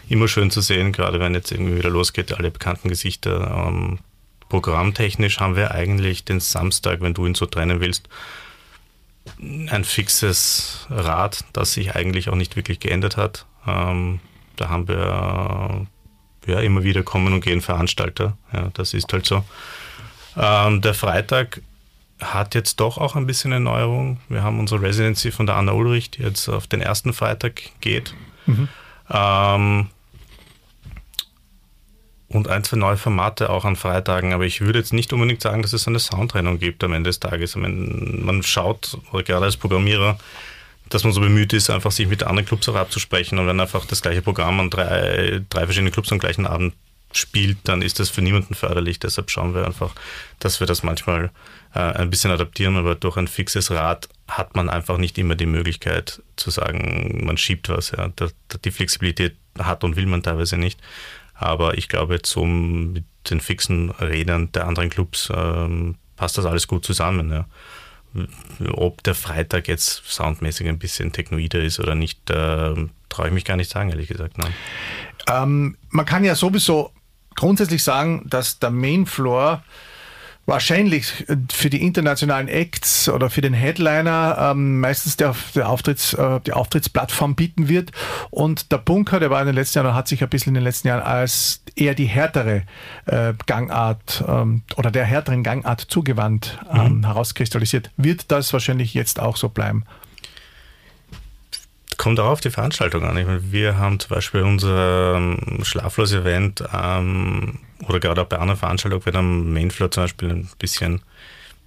immer 0.09 0.27
schön 0.27 0.51
zu 0.51 0.59
sehen, 0.59 0.91
gerade 0.91 1.21
wenn 1.21 1.33
jetzt 1.33 1.53
irgendwie 1.53 1.77
wieder 1.77 1.89
losgeht, 1.89 2.33
alle 2.33 2.51
bekannten 2.51 2.89
Gesichter. 2.89 3.65
Ähm, 3.67 3.99
programmtechnisch 4.49 5.39
haben 5.39 5.55
wir 5.55 5.71
eigentlich 5.71 6.25
den 6.25 6.41
Samstag, 6.41 6.99
wenn 6.99 7.13
du 7.13 7.25
ihn 7.25 7.35
so 7.35 7.45
trennen 7.45 7.79
willst, 7.79 8.09
ein 9.39 9.85
fixes 9.85 10.85
Rad, 10.89 11.45
das 11.53 11.71
sich 11.71 11.95
eigentlich 11.95 12.27
auch 12.27 12.35
nicht 12.35 12.57
wirklich 12.57 12.81
geändert 12.81 13.15
hat. 13.15 13.45
Ähm, 13.65 14.19
da 14.57 14.67
haben 14.67 14.89
wir 14.89 15.87
ja, 16.45 16.59
immer 16.59 16.83
wieder 16.83 17.03
kommen 17.03 17.33
und 17.33 17.41
gehen 17.41 17.61
Veranstalter. 17.61 18.37
Ja, 18.53 18.69
das 18.73 18.93
ist 18.93 19.11
halt 19.13 19.25
so. 19.25 19.43
Ähm, 20.37 20.81
der 20.81 20.93
Freitag 20.93 21.61
hat 22.19 22.55
jetzt 22.55 22.79
doch 22.79 22.97
auch 22.97 23.15
ein 23.15 23.27
bisschen 23.27 23.51
Erneuerung. 23.51 24.19
Wir 24.29 24.43
haben 24.43 24.59
unsere 24.59 24.81
Residency 24.81 25.31
von 25.31 25.45
der 25.45 25.55
Anna 25.55 25.71
Ulrich, 25.71 26.11
die 26.11 26.23
jetzt 26.23 26.47
auf 26.49 26.67
den 26.67 26.81
ersten 26.81 27.13
Freitag 27.13 27.61
geht. 27.81 28.13
Mhm. 28.45 28.67
Ähm, 29.09 29.87
und 32.27 32.47
ein, 32.47 32.63
zwei 32.63 32.77
neue 32.77 32.97
Formate 32.97 33.49
auch 33.49 33.65
an 33.65 33.75
Freitagen, 33.75 34.33
aber 34.33 34.45
ich 34.45 34.61
würde 34.61 34.79
jetzt 34.79 34.93
nicht 34.93 35.11
unbedingt 35.11 35.41
sagen, 35.41 35.61
dass 35.61 35.73
es 35.73 35.87
eine 35.87 35.99
Soundtrennung 35.99 36.59
gibt 36.59 36.83
am 36.83 36.93
Ende 36.93 37.09
des 37.09 37.19
Tages. 37.19 37.55
Meine, 37.55 37.75
man 37.75 38.41
schaut, 38.41 38.97
oder 39.11 39.23
gerade 39.23 39.45
als 39.45 39.57
Programmierer, 39.57 40.17
dass 40.91 41.03
man 41.03 41.13
so 41.13 41.21
bemüht 41.21 41.53
ist, 41.53 41.69
einfach 41.69 41.91
sich 41.91 42.07
mit 42.07 42.23
anderen 42.23 42.45
Clubs 42.45 42.67
auch 42.69 42.75
abzusprechen 42.75 43.39
und 43.39 43.47
wenn 43.47 43.59
einfach 43.59 43.85
das 43.85 44.01
gleiche 44.01 44.21
Programm 44.21 44.59
an 44.59 44.69
drei, 44.69 45.41
drei 45.49 45.65
verschiedenen 45.65 45.91
Clubs 45.93 46.11
am 46.11 46.19
gleichen 46.19 46.45
Abend 46.45 46.73
spielt, 47.13 47.57
dann 47.63 47.81
ist 47.81 47.99
das 47.99 48.09
für 48.09 48.21
niemanden 48.21 48.53
förderlich. 48.53 48.99
Deshalb 48.99 49.29
schauen 49.29 49.53
wir 49.53 49.65
einfach, 49.65 49.93
dass 50.39 50.59
wir 50.59 50.67
das 50.67 50.83
manchmal 50.83 51.31
äh, 51.73 51.79
ein 51.79 52.09
bisschen 52.09 52.31
adaptieren, 52.31 52.77
aber 52.77 52.95
durch 52.95 53.17
ein 53.17 53.27
fixes 53.27 53.71
Rad 53.71 54.09
hat 54.27 54.55
man 54.55 54.69
einfach 54.69 54.97
nicht 54.97 55.17
immer 55.17 55.35
die 55.35 55.45
Möglichkeit 55.45 56.21
zu 56.35 56.51
sagen, 56.51 57.25
man 57.25 57.37
schiebt 57.37 57.69
was. 57.69 57.91
Ja. 57.91 58.11
Die 58.63 58.71
Flexibilität 58.71 59.35
hat 59.59 59.83
und 59.83 59.95
will 59.95 60.05
man 60.05 60.23
teilweise 60.23 60.57
nicht. 60.57 60.79
Aber 61.33 61.77
ich 61.77 61.89
glaube, 61.89 62.19
so 62.23 62.45
mit 62.45 63.03
den 63.29 63.41
fixen 63.41 63.89
Rädern 63.91 64.51
der 64.51 64.67
anderen 64.67 64.89
Clubs 64.89 65.29
ähm, 65.35 65.95
passt 66.15 66.37
das 66.37 66.45
alles 66.45 66.67
gut 66.67 66.85
zusammen. 66.85 67.31
Ja. 67.31 67.45
Ob 68.73 69.03
der 69.03 69.15
Freitag 69.15 69.67
jetzt 69.67 70.03
soundmäßig 70.05 70.67
ein 70.67 70.79
bisschen 70.79 71.11
technoider 71.11 71.61
ist 71.61 71.79
oder 71.79 71.95
nicht, 71.95 72.29
äh, 72.29 72.75
traue 73.09 73.27
ich 73.27 73.33
mich 73.33 73.45
gar 73.45 73.57
nicht 73.57 73.71
sagen, 73.71 73.89
ehrlich 73.89 74.07
gesagt. 74.07 74.35
Ähm, 75.27 75.77
man 75.89 76.05
kann 76.05 76.23
ja 76.23 76.35
sowieso 76.35 76.91
grundsätzlich 77.35 77.83
sagen, 77.83 78.25
dass 78.29 78.59
der 78.59 78.71
Mainfloor 78.71 79.63
wahrscheinlich 80.45 81.25
für 81.51 81.69
die 81.69 81.81
internationalen 81.81 82.47
Acts 82.47 83.07
oder 83.09 83.29
für 83.29 83.41
den 83.41 83.53
Headliner 83.53 84.51
ähm, 84.51 84.79
meistens 84.79 85.17
der, 85.17 85.35
der 85.55 85.69
Auftritts, 85.69 86.13
äh, 86.13 86.39
die 86.41 86.53
Auftrittsplattform 86.53 87.35
bieten 87.35 87.69
wird. 87.69 87.91
Und 88.31 88.71
der 88.71 88.79
Bunker, 88.79 89.19
der 89.19 89.29
war 89.29 89.39
in 89.41 89.47
den 89.47 89.55
letzten 89.55 89.79
Jahren, 89.79 89.95
hat 89.95 90.07
sich 90.07 90.23
ein 90.23 90.29
bisschen 90.29 90.51
in 90.51 90.55
den 90.55 90.63
letzten 90.63 90.87
Jahren 90.87 91.03
als 91.03 91.61
eher 91.75 91.95
die 91.95 92.05
härtere 92.05 92.63
äh, 93.05 93.33
Gangart 93.45 94.23
ähm, 94.27 94.63
oder 94.75 94.91
der 94.91 95.05
härteren 95.05 95.43
Gangart 95.43 95.81
zugewandt 95.81 96.59
ähm, 96.71 96.97
mhm. 96.97 97.05
herauskristallisiert. 97.05 97.91
Wird 97.97 98.31
das 98.31 98.51
wahrscheinlich 98.51 98.93
jetzt 98.93 99.19
auch 99.19 99.37
so 99.37 99.49
bleiben? 99.49 99.85
Kommt 102.01 102.19
auch 102.19 102.29
auf 102.29 102.41
die 102.41 102.49
Veranstaltung 102.49 103.03
an. 103.03 103.15
Ich 103.15 103.27
meine, 103.27 103.51
wir 103.51 103.77
haben 103.77 103.99
zum 103.99 104.09
Beispiel 104.09 104.41
unser 104.41 105.21
Schlaflos-Event 105.61 106.63
ähm, 106.73 107.59
oder 107.87 107.99
gerade 107.99 108.23
auch 108.23 108.25
bei 108.25 108.39
anderen 108.39 108.59
Veranstaltungen, 108.59 109.05
wenn 109.05 109.15
am 109.15 109.53
Mainfloor 109.53 109.91
zum 109.91 110.05
Beispiel 110.05 110.29
ein 110.31 110.49
bisschen 110.57 111.03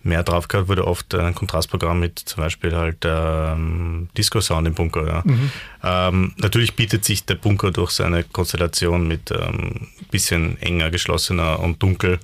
mehr 0.02 0.24
drauf 0.24 0.48
gehabt 0.48 0.66
wurde, 0.66 0.88
oft 0.88 1.14
ein 1.14 1.36
Kontrastprogramm 1.36 2.00
mit 2.00 2.18
zum 2.18 2.42
Beispiel 2.42 2.74
halt 2.74 3.04
ähm, 3.04 4.08
Disco-Sound 4.18 4.66
im 4.66 4.74
Bunker. 4.74 5.06
Ja. 5.06 5.22
Mhm. 5.24 5.50
Ähm, 5.84 6.32
natürlich 6.38 6.74
bietet 6.74 7.04
sich 7.04 7.24
der 7.24 7.36
Bunker 7.36 7.70
durch 7.70 7.92
seine 7.92 8.24
Konstellation 8.24 9.06
mit 9.06 9.30
ähm, 9.30 9.86
bisschen 10.10 10.60
enger, 10.60 10.90
geschlossener 10.90 11.60
und 11.60 11.80
dunkel 11.80 12.18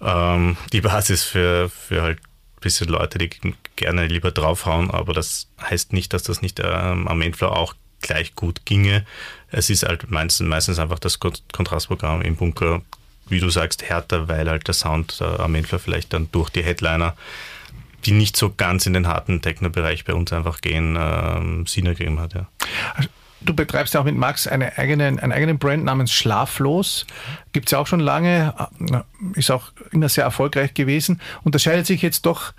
ähm, 0.00 0.56
die 0.72 0.80
Basis 0.80 1.24
für, 1.24 1.68
für 1.68 2.00
halt 2.00 2.18
bisschen 2.66 2.88
Leute, 2.88 3.18
die 3.18 3.30
gerne 3.76 4.08
lieber 4.08 4.32
draufhauen, 4.32 4.90
aber 4.90 5.12
das 5.12 5.46
heißt 5.62 5.92
nicht, 5.92 6.12
dass 6.12 6.24
das 6.24 6.42
nicht 6.42 6.60
ähm, 6.60 7.06
am 7.06 7.18
Mainfloor 7.18 7.56
auch 7.56 7.74
gleich 8.00 8.34
gut 8.34 8.64
ginge. 8.64 9.06
Es 9.52 9.70
ist 9.70 9.84
halt 9.84 10.10
meistens, 10.10 10.48
meistens 10.48 10.80
einfach 10.80 10.98
das 10.98 11.20
Kontrastprogramm 11.20 12.22
im 12.22 12.34
Bunker, 12.34 12.82
wie 13.28 13.38
du 13.38 13.50
sagst, 13.50 13.84
härter, 13.84 14.26
weil 14.26 14.50
halt 14.50 14.66
der 14.66 14.74
Sound 14.74 15.20
äh, 15.20 15.24
am 15.24 15.52
Mainfloor 15.52 15.78
vielleicht 15.78 16.12
dann 16.12 16.28
durch 16.32 16.50
die 16.50 16.64
Headliner, 16.64 17.16
die 18.04 18.10
nicht 18.10 18.36
so 18.36 18.52
ganz 18.52 18.84
in 18.86 18.94
den 18.94 19.06
harten 19.06 19.42
Techno-Bereich 19.42 20.04
bei 20.04 20.14
uns 20.14 20.32
einfach 20.32 20.60
gehen, 20.60 20.96
ähm, 20.98 21.66
Sinn 21.66 21.86
ergeben 21.86 22.18
hat. 22.18 22.34
Ja. 22.34 22.48
Also 22.96 23.08
Du 23.40 23.54
betreibst 23.54 23.94
ja 23.94 24.00
auch 24.00 24.04
mit 24.04 24.16
Max 24.16 24.46
eine 24.46 24.78
eigene, 24.78 25.06
einen 25.06 25.32
eigenen 25.32 25.58
Brand 25.58 25.84
namens 25.84 26.12
Schlaflos. 26.12 27.06
Gibt 27.52 27.68
es 27.68 27.72
ja 27.72 27.78
auch 27.78 27.86
schon 27.86 28.00
lange, 28.00 28.54
äh, 28.90 29.38
ist 29.38 29.50
auch 29.50 29.72
immer 29.92 30.08
sehr 30.08 30.24
erfolgreich 30.24 30.74
gewesen. 30.74 31.20
Unterscheidet 31.44 31.86
sich 31.86 32.02
jetzt 32.02 32.26
doch 32.26 32.52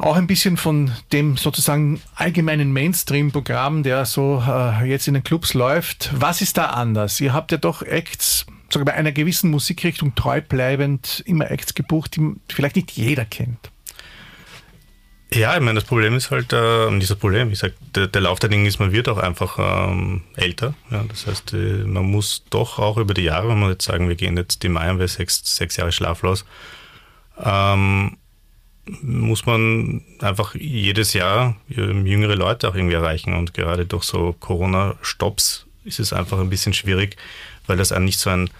auch 0.00 0.16
ein 0.16 0.26
bisschen 0.26 0.56
von 0.56 0.90
dem 1.12 1.36
sozusagen 1.36 2.00
allgemeinen 2.14 2.72
Mainstream-Programm, 2.72 3.82
der 3.82 4.06
so 4.06 4.42
äh, 4.46 4.88
jetzt 4.88 5.08
in 5.08 5.14
den 5.14 5.24
Clubs 5.24 5.52
läuft. 5.54 6.10
Was 6.14 6.40
ist 6.40 6.56
da 6.56 6.66
anders? 6.66 7.20
Ihr 7.20 7.34
habt 7.34 7.52
ja 7.52 7.58
doch 7.58 7.82
Acts, 7.82 8.46
sogar 8.70 8.86
bei 8.86 8.94
einer 8.94 9.12
gewissen 9.12 9.50
Musikrichtung 9.50 10.14
treu 10.14 10.40
bleibend, 10.40 11.22
immer 11.26 11.50
Acts 11.50 11.74
gebucht, 11.74 12.16
die 12.16 12.34
vielleicht 12.48 12.76
nicht 12.76 12.92
jeder 12.92 13.24
kennt. 13.24 13.70
Ja, 15.32 15.54
ich 15.54 15.60
meine, 15.60 15.78
das 15.78 15.84
Problem 15.88 16.16
ist 16.16 16.32
halt, 16.32 16.52
äh, 16.52 16.90
nicht 16.90 17.08
das 17.08 17.16
Problem, 17.16 17.52
ich 17.52 17.60
sag, 17.60 17.72
der, 17.94 18.08
der 18.08 18.20
Lauf 18.20 18.40
der 18.40 18.48
Dinge 18.48 18.66
ist, 18.66 18.80
man 18.80 18.90
wird 18.90 19.08
auch 19.08 19.18
einfach 19.18 19.58
ähm, 19.60 20.22
älter. 20.34 20.74
Ja, 20.90 21.04
das 21.08 21.26
heißt, 21.26 21.54
äh, 21.54 21.84
man 21.84 22.04
muss 22.10 22.44
doch 22.50 22.80
auch 22.80 22.96
über 22.96 23.14
die 23.14 23.22
Jahre, 23.22 23.48
wenn 23.48 23.60
wir 23.60 23.70
jetzt 23.70 23.84
sagen, 23.84 24.08
wir 24.08 24.16
gehen 24.16 24.36
jetzt 24.36 24.64
im 24.64 24.72
Mai 24.72 24.86
haben 24.86 24.98
wir 24.98 25.06
sechs, 25.06 25.42
sechs 25.44 25.76
Jahre 25.76 25.92
schlaflos, 25.92 26.44
ähm, 27.38 28.16
muss 29.02 29.46
man 29.46 30.02
einfach 30.20 30.56
jedes 30.56 31.12
Jahr 31.12 31.56
ähm, 31.70 32.06
jüngere 32.06 32.34
Leute 32.34 32.68
auch 32.68 32.74
irgendwie 32.74 32.94
erreichen. 32.94 33.34
Und 33.34 33.54
gerade 33.54 33.86
durch 33.86 34.04
so 34.04 34.34
Corona-Stops 34.40 35.66
ist 35.84 36.00
es 36.00 36.12
einfach 36.12 36.40
ein 36.40 36.50
bisschen 36.50 36.74
schwierig, 36.74 37.16
weil 37.68 37.76
das 37.76 37.92
nicht 37.92 38.18
so 38.18 38.30
ein 38.30 38.50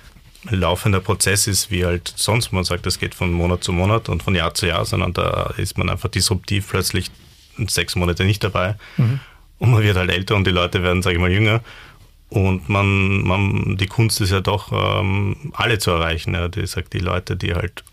laufender 0.48 1.00
Prozess 1.00 1.46
ist, 1.46 1.70
wie 1.70 1.84
halt 1.84 2.12
sonst. 2.16 2.52
Man 2.52 2.64
sagt, 2.64 2.86
das 2.86 2.98
geht 2.98 3.14
von 3.14 3.32
Monat 3.32 3.62
zu 3.62 3.72
Monat 3.72 4.08
und 4.08 4.22
von 4.22 4.34
Jahr 4.34 4.54
zu 4.54 4.66
Jahr, 4.66 4.84
sondern 4.84 5.12
da 5.12 5.52
ist 5.56 5.76
man 5.76 5.90
einfach 5.90 6.08
disruptiv 6.08 6.68
plötzlich 6.68 7.10
sechs 7.66 7.96
Monate 7.96 8.24
nicht 8.24 8.42
dabei. 8.42 8.76
Mhm. 8.96 9.20
Und 9.58 9.70
man 9.72 9.82
wird 9.82 9.96
halt 9.96 10.10
älter 10.10 10.36
und 10.36 10.46
die 10.46 10.52
Leute 10.52 10.82
werden, 10.82 11.02
sage 11.02 11.16
ich 11.16 11.20
mal, 11.20 11.30
jünger. 11.30 11.60
Und 12.30 12.68
man, 12.68 13.22
man, 13.22 13.76
die 13.76 13.86
Kunst 13.86 14.20
ist 14.20 14.30
ja 14.30 14.40
doch, 14.40 14.72
ähm, 14.72 15.52
alle 15.52 15.78
zu 15.78 15.90
erreichen. 15.90 16.32
Ja. 16.32 16.48
Die 16.48 16.66
sagt 16.66 16.92
die 16.92 17.00
Leute, 17.00 17.36
die 17.36 17.54
halt 17.54 17.84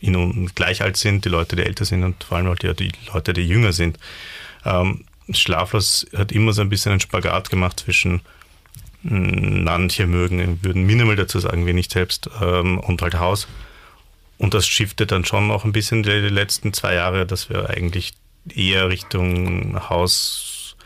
in 0.00 0.50
gleich 0.54 0.82
alt 0.82 0.96
sind, 0.96 1.24
die 1.24 1.28
Leute, 1.28 1.56
die 1.56 1.62
älter 1.62 1.84
sind 1.84 2.04
und 2.04 2.22
vor 2.24 2.38
allem 2.38 2.46
halt 2.46 2.62
ja, 2.62 2.72
die 2.72 2.92
Leute, 3.12 3.32
die 3.32 3.42
jünger 3.42 3.72
sind. 3.72 3.98
Ähm, 4.64 5.04
Schlaflos 5.30 6.06
hat 6.16 6.32
immer 6.32 6.52
so 6.52 6.62
ein 6.62 6.68
bisschen 6.68 6.92
einen 6.92 7.00
Spagat 7.00 7.50
gemacht 7.50 7.80
zwischen 7.80 8.20
manche 9.02 10.06
mögen, 10.06 10.62
würden 10.62 10.84
minimal 10.84 11.16
dazu 11.16 11.38
sagen, 11.40 11.64
nicht 11.64 11.92
selbst, 11.92 12.28
ähm, 12.42 12.78
und 12.78 13.02
halt 13.02 13.18
Haus. 13.18 13.48
Und 14.38 14.54
das 14.54 14.66
shiftet 14.66 15.12
dann 15.12 15.24
schon 15.24 15.46
noch 15.48 15.64
ein 15.64 15.72
bisschen 15.72 16.02
die, 16.02 16.10
letzten 16.10 16.72
zwei 16.72 16.94
Jahre, 16.94 17.26
dass 17.26 17.50
wir 17.50 17.70
eigentlich 17.70 18.14
eher 18.48 18.88
Richtung 18.88 19.78
Haus 19.88 20.76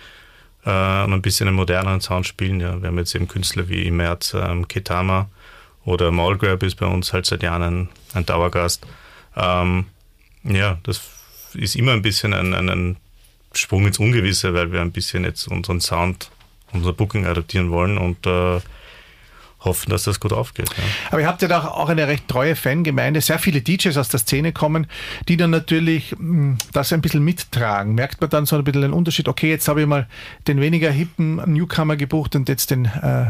äh, 0.64 0.70
und 1.04 1.12
ein 1.12 1.22
bisschen 1.22 1.48
einen 1.48 1.56
moderneren 1.56 2.00
Sound 2.00 2.26
spielen. 2.26 2.60
Ja. 2.60 2.80
Wir 2.80 2.88
haben 2.88 2.98
jetzt 2.98 3.14
eben 3.14 3.28
Künstler 3.28 3.68
wie 3.68 3.86
im 3.86 3.96
März 3.96 4.34
ähm, 4.34 4.66
Ketama 4.66 5.28
oder 5.84 6.10
Mallgrab 6.10 6.62
ist 6.62 6.76
bei 6.76 6.86
uns 6.86 7.12
halt 7.12 7.26
seit 7.26 7.42
Jahren 7.42 7.62
ein, 7.62 7.88
ein 8.14 8.26
Dauergast. 8.26 8.86
Ähm, 9.36 9.86
ja, 10.42 10.78
das 10.82 11.00
ist 11.54 11.76
immer 11.76 11.92
ein 11.92 12.02
bisschen 12.02 12.32
ein, 12.32 12.54
ein 12.54 12.96
Sprung 13.52 13.86
ins 13.86 13.98
Ungewisse, 13.98 14.54
weil 14.54 14.72
wir 14.72 14.80
ein 14.80 14.92
bisschen 14.92 15.24
jetzt 15.24 15.46
unseren 15.46 15.80
Sound 15.80 16.30
unser 16.74 16.92
Booking 16.92 17.26
adaptieren 17.26 17.70
wollen 17.70 17.98
und 17.98 18.26
äh, 18.26 18.60
hoffen, 19.64 19.90
dass 19.90 20.04
das 20.04 20.20
gut 20.20 20.32
aufgeht. 20.32 20.68
Ja. 20.76 20.84
Aber 21.10 21.20
ihr 21.20 21.26
habt 21.26 21.42
ja 21.42 21.48
doch 21.48 21.64
auch 21.64 21.88
eine 21.88 22.06
recht 22.06 22.28
treue 22.28 22.56
Fangemeinde, 22.56 23.20
sehr 23.20 23.38
viele 23.38 23.62
DJs 23.62 23.96
aus 23.96 24.08
der 24.08 24.20
Szene 24.20 24.52
kommen, 24.52 24.86
die 25.28 25.36
dann 25.36 25.50
natürlich 25.50 26.12
mh, 26.12 26.18
hm, 26.18 26.58
das 26.72 26.92
ein 26.92 27.00
bisschen 27.00 27.24
mittragen. 27.24 27.94
Merkt 27.94 28.20
man 28.20 28.30
dann 28.30 28.46
so 28.46 28.56
ein 28.56 28.64
bisschen 28.64 28.82
den 28.82 28.92
Unterschied, 28.92 29.28
okay, 29.28 29.50
jetzt 29.50 29.68
habe 29.68 29.80
ich 29.80 29.86
mal 29.86 30.06
den 30.46 30.60
weniger 30.60 30.90
hippen 30.90 31.36
Newcomer 31.52 31.96
gebucht 31.96 32.36
und 32.36 32.48
jetzt 32.48 32.70
den, 32.70 32.84
äh, 32.86 33.26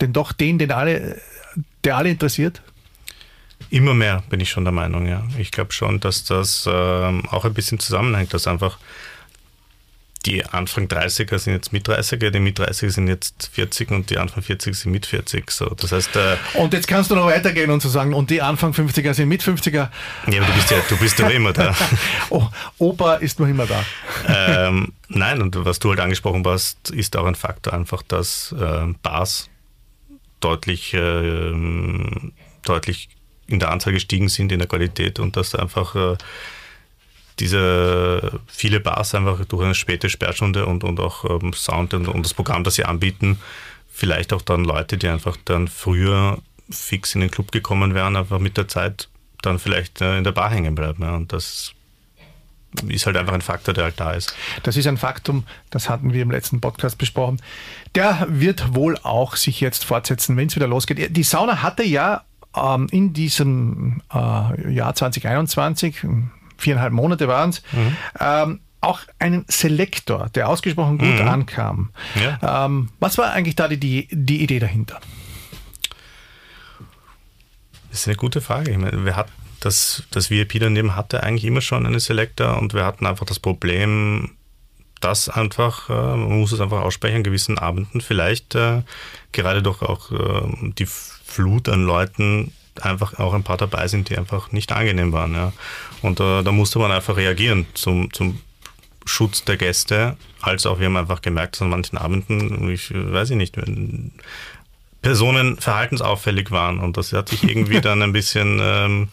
den 0.00 0.12
doch 0.12 0.32
den, 0.32 0.58
den 0.58 0.72
alle, 0.72 1.20
der 1.84 1.96
alle 1.96 2.10
interessiert? 2.10 2.62
Immer 3.70 3.94
mehr 3.94 4.22
bin 4.30 4.40
ich 4.40 4.50
schon 4.50 4.64
der 4.64 4.72
Meinung, 4.72 5.06
ja. 5.06 5.24
Ich 5.36 5.50
glaube 5.50 5.72
schon, 5.72 6.00
dass 6.00 6.24
das 6.24 6.66
äh, 6.66 6.70
auch 6.70 7.44
ein 7.44 7.54
bisschen 7.54 7.78
zusammenhängt, 7.78 8.32
dass 8.32 8.46
einfach 8.46 8.78
die 10.26 10.44
Anfang 10.44 10.86
30er 10.86 11.38
sind 11.38 11.54
jetzt 11.54 11.72
mit 11.72 11.88
30er, 11.88 12.30
die 12.30 12.40
mit 12.40 12.58
30er 12.58 12.90
sind 12.90 13.08
jetzt 13.08 13.50
40 13.52 13.90
und 13.90 14.10
die 14.10 14.18
Anfang 14.18 14.42
40er 14.42 14.74
sind 14.74 14.92
mit 14.92 15.06
40. 15.06 15.50
So, 15.50 15.66
das 15.66 15.92
heißt, 15.92 16.16
äh, 16.16 16.36
und 16.54 16.72
jetzt 16.72 16.88
kannst 16.88 17.10
du 17.10 17.14
noch 17.14 17.26
weitergehen 17.26 17.70
und 17.70 17.80
zu 17.80 17.88
so 17.88 17.94
sagen, 17.94 18.14
und 18.14 18.30
die 18.30 18.42
Anfang 18.42 18.72
50er 18.72 19.14
sind 19.14 19.28
mit 19.28 19.42
50er. 19.42 19.72
Ja, 19.72 19.90
aber 20.26 20.46
du 20.46 20.52
bist 20.52 20.70
ja, 20.70 20.78
du 20.88 20.96
bist 20.96 21.18
ja 21.18 21.28
immer 21.28 21.52
da. 21.52 21.74
oh, 22.30 22.48
Opa 22.78 23.14
ist 23.14 23.38
noch 23.38 23.46
immer 23.46 23.66
da. 23.66 23.84
ähm, 24.28 24.92
nein, 25.08 25.40
und 25.40 25.64
was 25.64 25.78
du 25.78 25.90
halt 25.90 26.00
angesprochen 26.00 26.44
hast, 26.46 26.90
ist 26.90 27.16
auch 27.16 27.26
ein 27.26 27.36
Faktor 27.36 27.72
einfach, 27.72 28.02
dass 28.02 28.54
äh, 28.58 28.86
Bars 29.02 29.48
deutlich, 30.40 30.94
äh, 30.94 31.52
deutlich 32.64 33.08
in 33.46 33.60
der 33.60 33.70
Anzahl 33.70 33.92
gestiegen 33.92 34.28
sind, 34.28 34.52
in 34.52 34.58
der 34.58 34.68
Qualität 34.68 35.20
und 35.20 35.36
dass 35.36 35.54
einfach 35.54 35.94
äh, 35.94 36.16
diese 37.40 38.40
viele 38.46 38.80
Bars 38.80 39.14
einfach 39.14 39.44
durch 39.44 39.64
eine 39.64 39.74
späte 39.74 40.08
Sperrstunde 40.08 40.66
und, 40.66 40.84
und 40.84 41.00
auch 41.00 41.24
ähm, 41.24 41.52
Sound 41.52 41.94
und, 41.94 42.08
und 42.08 42.24
das 42.24 42.34
Programm, 42.34 42.64
das 42.64 42.74
sie 42.74 42.84
anbieten, 42.84 43.38
vielleicht 43.92 44.32
auch 44.32 44.42
dann 44.42 44.64
Leute, 44.64 44.98
die 44.98 45.08
einfach 45.08 45.36
dann 45.44 45.68
früher 45.68 46.38
fix 46.70 47.14
in 47.14 47.20
den 47.20 47.30
Club 47.30 47.52
gekommen 47.52 47.94
wären, 47.94 48.16
einfach 48.16 48.38
mit 48.38 48.56
der 48.56 48.68
Zeit 48.68 49.08
dann 49.42 49.58
vielleicht 49.58 50.00
äh, 50.00 50.18
in 50.18 50.24
der 50.24 50.32
Bar 50.32 50.50
hängen 50.50 50.74
bleiben. 50.74 51.02
Ja. 51.02 51.14
Und 51.14 51.32
das 51.32 51.72
ist 52.86 53.06
halt 53.06 53.16
einfach 53.16 53.32
ein 53.32 53.40
Faktor, 53.40 53.72
der 53.72 53.84
halt 53.84 53.98
da 53.98 54.12
ist. 54.12 54.34
Das 54.62 54.76
ist 54.76 54.86
ein 54.86 54.98
Faktum, 54.98 55.44
das 55.70 55.88
hatten 55.88 56.12
wir 56.12 56.22
im 56.22 56.30
letzten 56.30 56.60
Podcast 56.60 56.98
besprochen. 56.98 57.40
Der 57.94 58.26
wird 58.28 58.74
wohl 58.74 58.98
auch 59.02 59.36
sich 59.36 59.60
jetzt 59.60 59.84
fortsetzen, 59.84 60.36
wenn 60.36 60.48
es 60.48 60.56
wieder 60.56 60.66
losgeht. 60.66 61.16
Die 61.16 61.22
Sauna 61.22 61.62
hatte 61.62 61.82
ja 61.82 62.24
ähm, 62.56 62.88
in 62.90 63.12
diesem 63.12 64.02
äh, 64.12 64.72
Jahr 64.72 64.94
2021, 64.94 66.04
viereinhalb 66.58 66.92
Monate 66.92 67.28
waren 67.28 67.50
es, 67.50 67.62
mhm. 67.72 67.96
ähm, 68.20 68.60
auch 68.80 69.00
einen 69.18 69.44
Selektor, 69.48 70.28
der 70.34 70.48
ausgesprochen 70.48 70.98
gut 70.98 71.20
mhm. 71.20 71.28
ankam. 71.28 71.90
Ja. 72.14 72.66
Ähm, 72.66 72.90
was 73.00 73.18
war 73.18 73.32
eigentlich 73.32 73.56
da 73.56 73.68
die, 73.68 74.08
die 74.10 74.42
Idee 74.42 74.58
dahinter? 74.58 75.00
Das 77.90 78.00
ist 78.00 78.08
eine 78.08 78.16
gute 78.16 78.40
Frage. 78.40 78.70
Ich 78.70 78.78
meine, 78.78 79.04
wir 79.04 79.16
hatten 79.16 79.32
das, 79.60 80.04
das 80.10 80.30
VIP 80.30 80.60
daneben 80.60 80.94
hatte 80.94 81.22
eigentlich 81.22 81.44
immer 81.44 81.60
schon 81.60 81.86
einen 81.86 81.98
Selector 81.98 82.58
und 82.58 82.74
wir 82.74 82.84
hatten 82.84 83.06
einfach 83.06 83.26
das 83.26 83.40
Problem, 83.40 84.30
dass 85.00 85.28
einfach, 85.28 85.90
äh, 85.90 85.92
man 85.92 86.38
muss 86.38 86.52
es 86.52 86.60
einfach 86.60 86.82
aussprechen, 86.82 87.16
an 87.16 87.22
gewissen 87.24 87.58
Abenden 87.58 88.00
vielleicht 88.00 88.54
äh, 88.54 88.82
gerade 89.32 89.62
durch 89.62 89.82
auch 89.82 90.12
äh, 90.12 90.72
die 90.78 90.86
Flut 90.86 91.68
an 91.68 91.84
Leuten 91.84 92.52
einfach 92.84 93.18
auch 93.18 93.34
ein 93.34 93.42
paar 93.42 93.56
dabei 93.56 93.88
sind, 93.88 94.08
die 94.08 94.18
einfach 94.18 94.52
nicht 94.52 94.72
angenehm 94.72 95.12
waren. 95.12 95.34
Ja. 95.34 95.52
Und 96.02 96.20
äh, 96.20 96.42
da 96.42 96.52
musste 96.52 96.78
man 96.78 96.92
einfach 96.92 97.16
reagieren 97.16 97.66
zum, 97.74 98.12
zum 98.12 98.40
Schutz 99.04 99.44
der 99.44 99.56
Gäste, 99.56 100.16
als 100.40 100.66
auch 100.66 100.78
wir 100.78 100.86
haben 100.86 100.96
einfach 100.96 101.22
gemerkt, 101.22 101.54
dass 101.54 101.62
an 101.62 101.70
manchen 101.70 101.98
Abenden, 101.98 102.70
ich 102.70 102.92
weiß 102.92 103.30
ich 103.30 103.36
nicht, 103.36 103.56
Personen 105.02 105.56
verhaltensauffällig 105.56 106.50
waren 106.50 106.80
und 106.80 106.96
das 106.96 107.12
hat 107.12 107.28
sich 107.30 107.44
irgendwie 107.44 107.80
dann 107.80 108.02
ein 108.02 108.12
bisschen 108.12 108.58
ähm, 108.60 109.08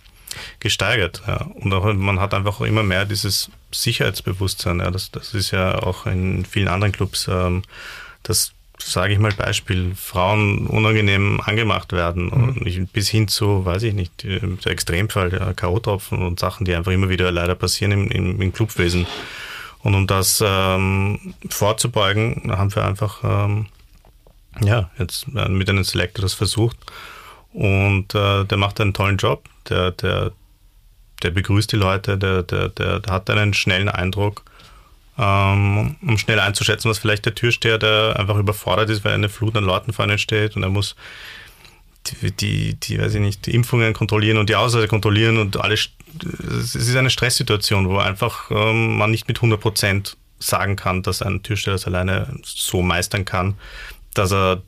gesteigert. 0.60 1.24
Ja. 1.28 1.48
Und 1.56 1.74
auch, 1.74 1.92
man 1.94 2.20
hat 2.20 2.34
einfach 2.34 2.62
immer 2.62 2.84
mehr 2.84 3.06
dieses 3.06 3.50
Sicherheitsbewusstsein. 3.72 4.80
Ja. 4.80 4.92
Das, 4.92 5.12
das 5.12 5.34
ist 5.34 5.52
ja 5.52 5.82
auch 5.82 6.06
in 6.06 6.46
vielen 6.46 6.68
anderen 6.68 6.92
Clubs, 6.92 7.28
ähm, 7.30 7.64
das 8.24 8.55
sage 8.80 9.14
ich 9.14 9.20
mal 9.20 9.32
Beispiel, 9.32 9.94
Frauen 9.96 10.68
unangenehm 10.68 11.42
angemacht 11.42 11.92
werden 11.94 12.26
mhm. 12.26 12.88
bis 12.88 13.10
hin 13.10 13.28
zu, 13.28 13.66
weiß 13.66 13.84
ich 13.84 13.94
nicht, 13.94 14.24
der 14.24 14.72
Extremfall, 14.72 15.30
der 15.30 15.54
K.O.-Tropfen 15.54 16.26
und 16.26 16.40
Sachen, 16.40 16.66
die 16.66 16.76
einfach 16.76 16.92
immer 16.92 17.10
wieder 17.10 17.32
leider 17.32 17.56
passieren 17.56 17.92
im, 17.92 18.08
im, 18.10 18.42
im 18.42 18.54
Clubwesen. 18.54 19.08
Und 19.80 19.96
um 19.96 20.08
das 20.08 20.44
ähm, 20.46 21.36
vorzubeugen, 21.50 22.52
haben 22.52 22.74
wir 22.74 22.86
einfach 22.86 23.20
ähm, 23.24 23.68
ja, 24.62 24.90
jetzt 24.98 25.28
äh, 25.36 25.48
mit 25.48 25.70
einem 25.70 25.84
Selector 25.84 26.24
das 26.24 26.34
versucht. 26.34 26.78
Und 27.54 28.16
äh, 28.16 28.46
der 28.46 28.58
macht 28.58 28.82
einen 28.82 28.94
tollen 28.94 29.18
Job 29.18 29.48
der, 29.70 29.92
der, 29.92 30.32
der 31.24 31.32
begrüßt 31.32 31.72
die 31.72 31.78
Leute, 31.78 32.18
der, 32.18 32.44
der, 32.44 32.70
der, 32.70 33.02
hat 33.08 33.30
einen 33.30 33.54
schnellen 33.54 33.90
Eindruck, 33.90 34.44
ähm, 35.18 35.96
um 36.02 36.18
schnell 36.18 36.40
einzuschätzen, 36.40 36.90
was 36.90 37.00
vielleicht 37.00 37.26
der 37.26 37.36
Türsteher, 37.36 37.78
der 37.78 38.16
einfach 38.18 38.38
überfordert 38.38 38.90
ist, 38.90 39.06
weil 39.06 39.14
eine 39.14 39.30
Flut 39.30 39.56
an 39.56 39.64
Leuten 39.64 39.94
vor 39.94 40.06
ihnen 40.06 40.18
steht 40.18 40.56
und 40.56 40.64
er 40.64 40.70
muss 40.70 40.96
die, 42.08 42.32
die, 42.32 42.74
die, 42.76 43.00
weiß 43.00 43.16
ich 43.16 43.22
nicht, 43.22 43.46
die 43.46 43.56
Impfungen 43.56 43.94
kontrollieren 43.94 44.38
und 44.38 44.50
die 44.50 44.56
Ausreise 44.56 44.88
kontrollieren 44.88 45.38
und 45.38 45.58
alles. 45.58 45.90
Es 46.48 46.76
ist 46.76 46.96
eine 46.96 47.10
Stresssituation, 47.10 47.90
wo 47.90 47.98
einfach 47.98 48.52
ähm, 48.52 48.98
man 48.98 49.12
nicht 49.12 49.28
mit 49.28 49.38
100 49.38 49.60
Prozent 49.60 50.18
sagen 50.40 50.76
kann, 50.76 51.02
dass 51.02 51.22
ein 51.22 51.44
Türsteher 51.44 51.74
das 51.74 51.88
alleine 51.88 52.28
so 52.44 52.82
meistern 52.82 53.26
kann, 53.26 53.56
dass 54.14 54.32
er 54.32 54.62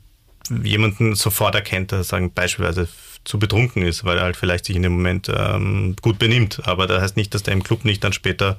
jemanden 0.62 1.14
sofort 1.14 1.54
erkennt, 1.54 1.92
dass 1.92 2.00
er 2.00 2.04
sagen, 2.04 2.32
beispielsweise 2.32 2.88
zu 3.24 3.38
betrunken 3.38 3.82
ist, 3.82 4.04
weil 4.04 4.18
er 4.18 4.24
halt 4.24 4.36
vielleicht 4.36 4.64
sich 4.64 4.76
in 4.76 4.82
dem 4.82 4.92
Moment 4.92 5.30
ähm, 5.34 5.94
gut 6.00 6.18
benimmt. 6.18 6.66
Aber 6.66 6.86
das 6.86 7.02
heißt 7.02 7.16
nicht, 7.16 7.34
dass 7.34 7.42
der 7.42 7.54
im 7.54 7.62
Club 7.62 7.84
nicht 7.84 8.02
dann 8.02 8.12
später 8.12 8.56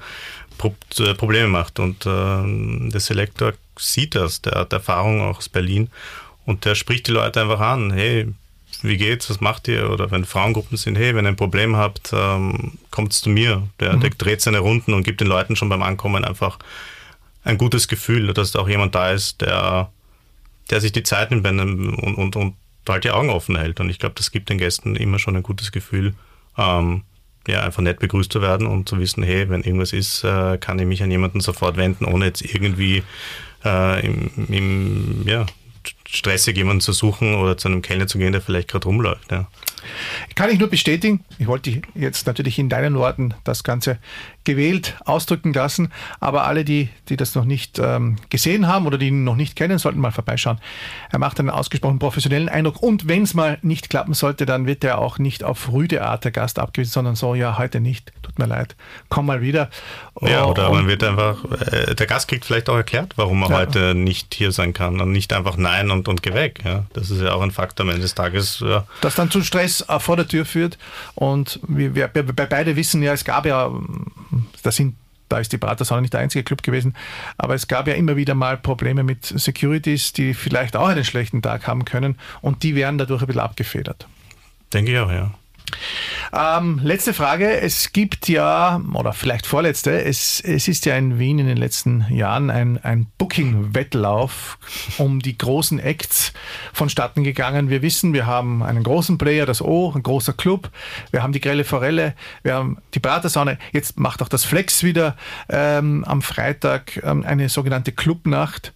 Pro 0.60 0.76
äh, 1.00 1.16
Probleme 1.16 1.48
macht. 1.48 1.80
Und 1.80 2.06
äh, 2.06 2.90
der 2.92 3.00
Selektor 3.00 3.54
sieht 3.80 4.14
das, 4.14 4.44
der 4.44 4.60
hat 4.60 4.74
Erfahrung 4.74 5.22
auch 5.22 5.38
aus 5.38 5.50
Berlin 5.50 5.90
und 6.46 6.66
der 6.66 6.76
spricht 6.76 7.08
die 7.08 7.12
Leute 7.12 7.42
einfach 7.42 7.62
an. 7.62 7.92
Hey, 7.92 8.28
wie 8.84 8.98
geht's, 8.98 9.30
was 9.30 9.42
macht 9.42 9.68
ihr? 9.68 9.90
Oder 9.90 10.12
wenn 10.12 10.26
Frauengruppen 10.26 10.78
sind, 10.78 10.98
hey, 10.98 11.16
wenn 11.16 11.26
ihr 11.26 11.30
ein 11.30 11.36
Problem 11.36 11.76
habt, 11.76 12.12
ähm, 12.14 12.74
kommt 12.92 13.14
zu 13.14 13.30
mir. 13.30 13.68
Der, 13.80 13.94
mhm. 13.96 14.02
der 14.02 14.10
dreht 14.12 14.42
seine 14.42 14.60
Runden 14.60 14.94
und 14.94 15.04
gibt 15.04 15.22
den 15.22 15.28
Leuten 15.28 15.56
schon 15.56 15.70
beim 15.70 15.82
Ankommen 15.82 16.24
einfach 16.24 16.60
ein 17.44 17.58
gutes 17.58 17.88
Gefühl, 17.88 18.34
dass 18.34 18.52
da 18.52 18.60
auch 18.60 18.70
jemand 18.70 18.94
da 18.94 19.12
ist, 19.12 19.42
der, 19.42 19.90
der 20.70 20.82
sich 20.82 20.92
die 20.92 21.04
Zeit 21.04 21.32
nimmt 21.32 21.48
und, 21.48 22.16
und, 22.16 22.36
und 22.36 22.56
halt 22.88 23.06
die 23.06 23.12
Augen 23.12 23.30
offen 23.30 23.56
hält. 23.56 23.80
Und 23.80 23.90
ich 23.90 24.00
glaube, 24.00 24.16
das 24.16 24.32
gibt 24.32 24.50
den 24.50 24.58
Gästen 24.58 24.96
immer 24.96 25.20
schon 25.20 25.36
ein 25.36 25.44
gutes 25.44 25.72
Gefühl, 25.72 26.14
ähm, 26.58 27.04
ja, 27.48 27.62
einfach 27.62 27.82
nett 27.82 28.00
begrüßt 28.00 28.32
zu 28.32 28.42
werden 28.42 28.68
und 28.68 28.88
zu 28.90 29.00
wissen, 29.00 29.24
hey, 29.24 29.50
wenn 29.50 29.64
irgendwas 29.64 29.94
ist, 29.94 30.24
äh, 30.24 30.58
kann 30.58 30.80
ich 30.80 30.86
mich 30.86 31.04
an 31.04 31.12
jemanden 31.12 31.40
sofort 31.40 31.78
wenden, 31.78 32.06
ohne 32.06 32.26
jetzt 32.26 32.42
irgendwie 32.42 33.04
äh, 33.66 34.06
im, 34.06 34.32
im, 34.50 35.28
ja, 35.28 35.46
stressig 36.12 36.58
jemanden 36.58 36.82
zu 36.82 36.92
suchen 36.92 37.36
oder 37.36 37.58
zu 37.58 37.68
einem 37.68 37.82
Kellner 37.82 38.08
zu 38.08 38.18
gehen, 38.18 38.32
der 38.32 38.42
vielleicht 38.42 38.70
gerade 38.70 38.88
rumläuft. 38.88 39.32
Ja. 39.32 39.48
Kann 40.36 40.50
ich 40.50 40.60
nur 40.60 40.70
bestätigen. 40.70 41.24
Ich 41.38 41.48
wollte 41.48 41.82
jetzt 41.96 42.28
natürlich 42.28 42.60
in 42.60 42.70
deinen 42.70 42.96
Worten 42.96 43.34
das 43.44 43.64
Ganze 43.64 44.00
gewählt 44.44 44.96
ausdrücken 45.06 45.54
lassen, 45.54 45.92
aber 46.20 46.46
alle, 46.46 46.66
die, 46.66 46.90
die 47.08 47.18
das 47.18 47.36
noch 47.36 47.46
nicht 47.46 47.78
ähm, 47.78 48.18
gesehen 48.30 48.68
haben 48.68 48.88
oder 48.88 48.98
die 48.98 49.10
ihn 49.10 49.24
noch 49.24 49.36
nicht 49.36 49.56
kennen, 49.56 49.78
sollten 49.78 50.00
mal 50.00 50.12
vorbeischauen. 50.12 50.60
Er 51.12 51.20
macht 51.20 51.40
einen 51.40 51.50
ausgesprochen 51.50 52.00
professionellen 52.00 52.50
Eindruck 52.50 52.82
und 52.82 53.08
wenn 53.08 53.24
es 53.24 53.34
mal 53.34 53.60
nicht 53.62 53.90
klappen 53.90 54.14
sollte, 54.14 54.46
dann 54.46 54.66
wird 54.66 54.84
er 54.84 54.98
auch 54.98 55.20
nicht 55.20 55.44
auf 55.44 55.72
rüde 55.72 56.04
Art 56.04 56.24
der 56.24 56.32
Gast 56.32 56.58
abgewiesen, 56.58 56.92
sondern 56.92 57.16
so, 57.16 57.36
ja, 57.36 57.58
heute 57.58 57.80
nicht, 57.80 58.12
tut 58.24 58.40
mir 58.40 58.48
leid, 58.48 58.76
komm 59.10 59.28
mal 59.28 59.42
wieder. 59.42 59.70
Ja, 60.22 60.46
oder 60.46 60.72
man 60.72 60.88
wird 60.88 61.04
einfach, 61.04 61.44
äh, 61.72 61.94
der 61.94 62.08
Gast 62.08 62.28
kriegt 62.28 62.46
vielleicht 62.46 62.70
auch 62.70 62.76
erklärt, 62.76 63.14
warum 63.18 63.44
er 63.44 63.50
ja. 63.50 63.58
heute 63.58 63.94
nicht 63.94 64.34
hier 64.34 64.52
sein 64.52 64.74
kann 64.74 65.00
und 65.00 65.12
nicht 65.12 65.32
einfach 65.34 65.58
nein 65.58 65.92
und, 65.92 65.99
und 66.08 66.24
geh 66.24 66.34
weg. 66.34 66.62
Ja. 66.64 66.86
Das 66.94 67.10
ist 67.10 67.22
ja 67.22 67.34
auch 67.34 67.42
ein 67.42 67.52
Faktor 67.52 67.86
am 67.86 67.90
Ende 67.90 68.02
des 68.02 68.16
Tages. 68.16 68.60
Ja. 68.60 68.86
Das 69.02 69.16
dann 69.16 69.30
zu 69.32 69.42
Stress 69.44 69.86
vor 70.00 70.16
der 70.16 70.28
Tür 70.28 70.46
führt 70.46 70.78
und 71.16 71.60
wir, 71.68 71.96
wir, 71.96 72.10
wir 72.14 72.24
beide 72.24 72.76
wissen 72.76 73.02
ja, 73.04 73.14
es 73.14 73.26
gab 73.26 73.46
ja, 73.46 73.72
da 74.64 74.72
sind 74.72 74.96
da 75.30 75.38
ist 75.38 75.52
die 75.52 75.58
Pratersauna 75.58 76.02
nicht 76.02 76.14
der 76.14 76.22
einzige 76.22 76.44
Club 76.44 76.64
gewesen, 76.64 76.96
aber 77.38 77.54
es 77.54 77.68
gab 77.68 77.88
ja 77.88 77.94
immer 77.94 78.16
wieder 78.16 78.34
mal 78.34 78.58
Probleme 78.58 79.04
mit 79.04 79.26
Securities, 79.26 80.12
die 80.12 80.34
vielleicht 80.34 80.76
auch 80.76 80.88
einen 80.88 81.06
schlechten 81.06 81.42
Tag 81.42 81.68
haben 81.68 81.86
können 81.86 82.18
und 82.42 82.64
die 82.64 82.76
werden 82.76 82.98
dadurch 82.98 83.22
ein 83.22 83.28
bisschen 83.28 83.42
abgefedert. 83.42 84.08
Denke 84.74 84.92
ich 84.92 84.98
auch, 84.98 85.12
ja. 85.12 85.32
Ähm, 86.34 86.80
letzte 86.84 87.14
Frage. 87.14 87.60
Es 87.62 87.92
gibt 87.92 88.28
ja, 88.30 88.82
oder 88.94 89.14
vielleicht 89.14 89.46
vorletzte, 89.46 90.04
es, 90.04 90.40
es 90.40 90.68
ist 90.68 90.86
ja 90.86 90.96
in 90.96 91.20
Wien 91.20 91.40
in 91.40 91.48
den 91.48 91.58
letzten 91.58 92.06
Jahren 92.10 92.50
ein, 92.50 92.78
ein 92.84 93.08
Booking-Wettlauf 93.18 94.58
um 94.98 95.20
die 95.20 95.38
großen 95.38 95.80
Acts 95.80 96.34
vonstatten 96.74 97.24
gegangen. 97.24 97.70
Wir 97.70 97.82
wissen, 97.82 98.14
wir 98.14 98.26
haben 98.26 98.64
einen 98.64 98.84
großen 98.84 99.18
Player, 99.18 99.46
das 99.46 99.62
O, 99.62 99.92
ein 99.94 100.04
großer 100.04 100.34
Club. 100.34 100.70
Wir 101.12 101.24
haben 101.24 101.34
die 101.34 101.42
Grelle 101.42 101.64
Forelle, 101.64 102.14
wir 102.44 102.54
haben 102.54 102.78
die 102.94 103.00
Pratersaune. 103.00 103.58
Jetzt 103.72 104.00
macht 104.00 104.22
auch 104.22 104.30
das 104.30 104.46
Flex 104.46 104.84
wieder 104.84 105.16
ähm, 105.50 106.04
am 106.06 106.22
Freitag 106.22 107.02
ähm, 107.04 107.24
eine 107.26 107.50
sogenannte 107.50 107.92
Clubnacht. 107.92 108.74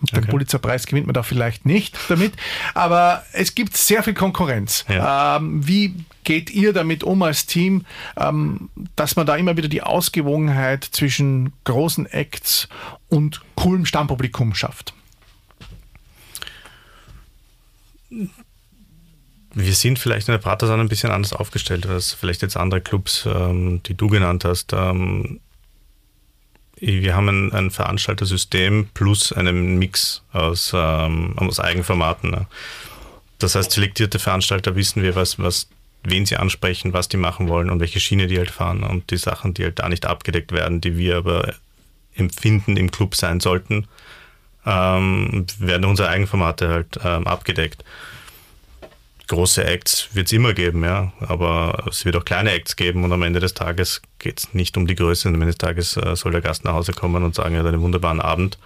Den 0.00 0.18
okay. 0.18 0.30
Pulitzerpreis 0.30 0.86
gewinnt 0.86 1.06
man 1.06 1.14
da 1.14 1.22
vielleicht 1.22 1.66
nicht 1.66 1.98
damit, 2.08 2.32
aber 2.74 3.24
es 3.32 3.54
gibt 3.54 3.76
sehr 3.76 4.02
viel 4.02 4.14
Konkurrenz. 4.14 4.84
Ja. 4.88 5.36
Ähm, 5.36 5.66
wie 5.66 5.94
geht 6.24 6.50
ihr 6.50 6.72
damit 6.72 7.02
um 7.02 7.22
als 7.22 7.46
Team, 7.46 7.84
ähm, 8.16 8.70
dass 8.96 9.16
man 9.16 9.26
da 9.26 9.36
immer 9.36 9.56
wieder 9.56 9.68
die 9.68 9.82
Ausgewogenheit 9.82 10.84
zwischen 10.84 11.52
großen 11.64 12.06
Acts 12.06 12.68
und 13.08 13.40
coolem 13.56 13.86
Stammpublikum 13.86 14.54
schafft? 14.54 14.94
Wir 19.54 19.74
sind 19.74 19.98
vielleicht 19.98 20.28
in 20.28 20.32
der 20.32 20.38
Pratersaal 20.38 20.78
ein 20.78 20.88
bisschen 20.88 21.10
anders 21.10 21.32
aufgestellt 21.32 21.86
als 21.86 22.12
vielleicht 22.12 22.42
jetzt 22.42 22.56
andere 22.56 22.80
Clubs, 22.80 23.26
ähm, 23.26 23.82
die 23.84 23.94
du 23.94 24.08
genannt 24.08 24.44
hast. 24.44 24.72
Ähm, 24.72 25.40
wir 26.80 27.14
haben 27.14 27.28
ein, 27.28 27.52
ein 27.52 27.70
Veranstaltersystem 27.70 28.88
plus 28.94 29.32
einen 29.32 29.78
Mix 29.78 30.22
aus, 30.32 30.72
ähm, 30.74 31.34
aus 31.36 31.60
Eigenformaten. 31.60 32.30
Ne? 32.30 32.46
Das 33.38 33.54
heißt, 33.54 33.70
selektierte 33.70 34.18
Veranstalter 34.18 34.76
wissen 34.76 35.02
wir, 35.02 35.14
was, 35.14 35.38
was, 35.38 35.68
wen 36.02 36.26
sie 36.26 36.36
ansprechen, 36.36 36.92
was 36.92 37.08
die 37.08 37.16
machen 37.16 37.48
wollen 37.48 37.70
und 37.70 37.80
welche 37.80 38.00
Schiene 38.00 38.26
die 38.26 38.38
halt 38.38 38.50
fahren 38.50 38.82
und 38.82 39.10
die 39.10 39.16
Sachen, 39.16 39.54
die 39.54 39.64
halt 39.64 39.78
da 39.78 39.88
nicht 39.88 40.06
abgedeckt 40.06 40.52
werden, 40.52 40.80
die 40.80 40.96
wir 40.96 41.18
aber 41.18 41.54
empfinden 42.14 42.76
im 42.76 42.90
Club 42.90 43.14
sein 43.14 43.40
sollten, 43.40 43.86
ähm, 44.66 45.46
werden 45.58 45.84
unsere 45.84 46.08
Eigenformate 46.08 46.68
halt 46.68 46.98
ähm, 47.04 47.26
abgedeckt 47.26 47.84
große 49.28 49.64
Acts 49.64 50.08
wird 50.14 50.26
es 50.26 50.32
immer 50.32 50.54
geben, 50.54 50.82
ja, 50.84 51.12
aber 51.20 51.84
es 51.88 52.04
wird 52.04 52.16
auch 52.16 52.24
kleine 52.24 52.50
Acts 52.52 52.76
geben 52.76 53.04
und 53.04 53.12
am 53.12 53.22
Ende 53.22 53.40
des 53.40 53.54
Tages 53.54 54.02
geht 54.18 54.40
es 54.40 54.54
nicht 54.54 54.76
um 54.76 54.86
die 54.86 54.94
Größe. 54.94 55.28
Am 55.28 55.34
Ende 55.34 55.46
des 55.46 55.58
Tages 55.58 55.96
äh, 55.96 56.16
soll 56.16 56.32
der 56.32 56.40
Gast 56.40 56.64
nach 56.64 56.72
Hause 56.72 56.92
kommen 56.92 57.22
und 57.22 57.34
sagen, 57.34 57.54
er 57.54 57.60
hat 57.60 57.68
einen 57.68 57.82
wunderbaren 57.82 58.20
Abend. 58.20 58.58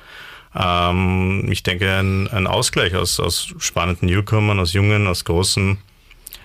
Ähm, 0.55 1.47
ich 1.51 1.63
denke, 1.63 1.93
ein, 1.99 2.29
ein 2.29 2.47
Ausgleich 2.47 2.95
aus, 2.95 3.21
aus 3.21 3.55
spannenden 3.59 4.09
Newcomern, 4.09 4.59
aus 4.61 4.73
Jungen, 4.73 5.07
aus 5.07 5.25
Großen, 5.25 5.79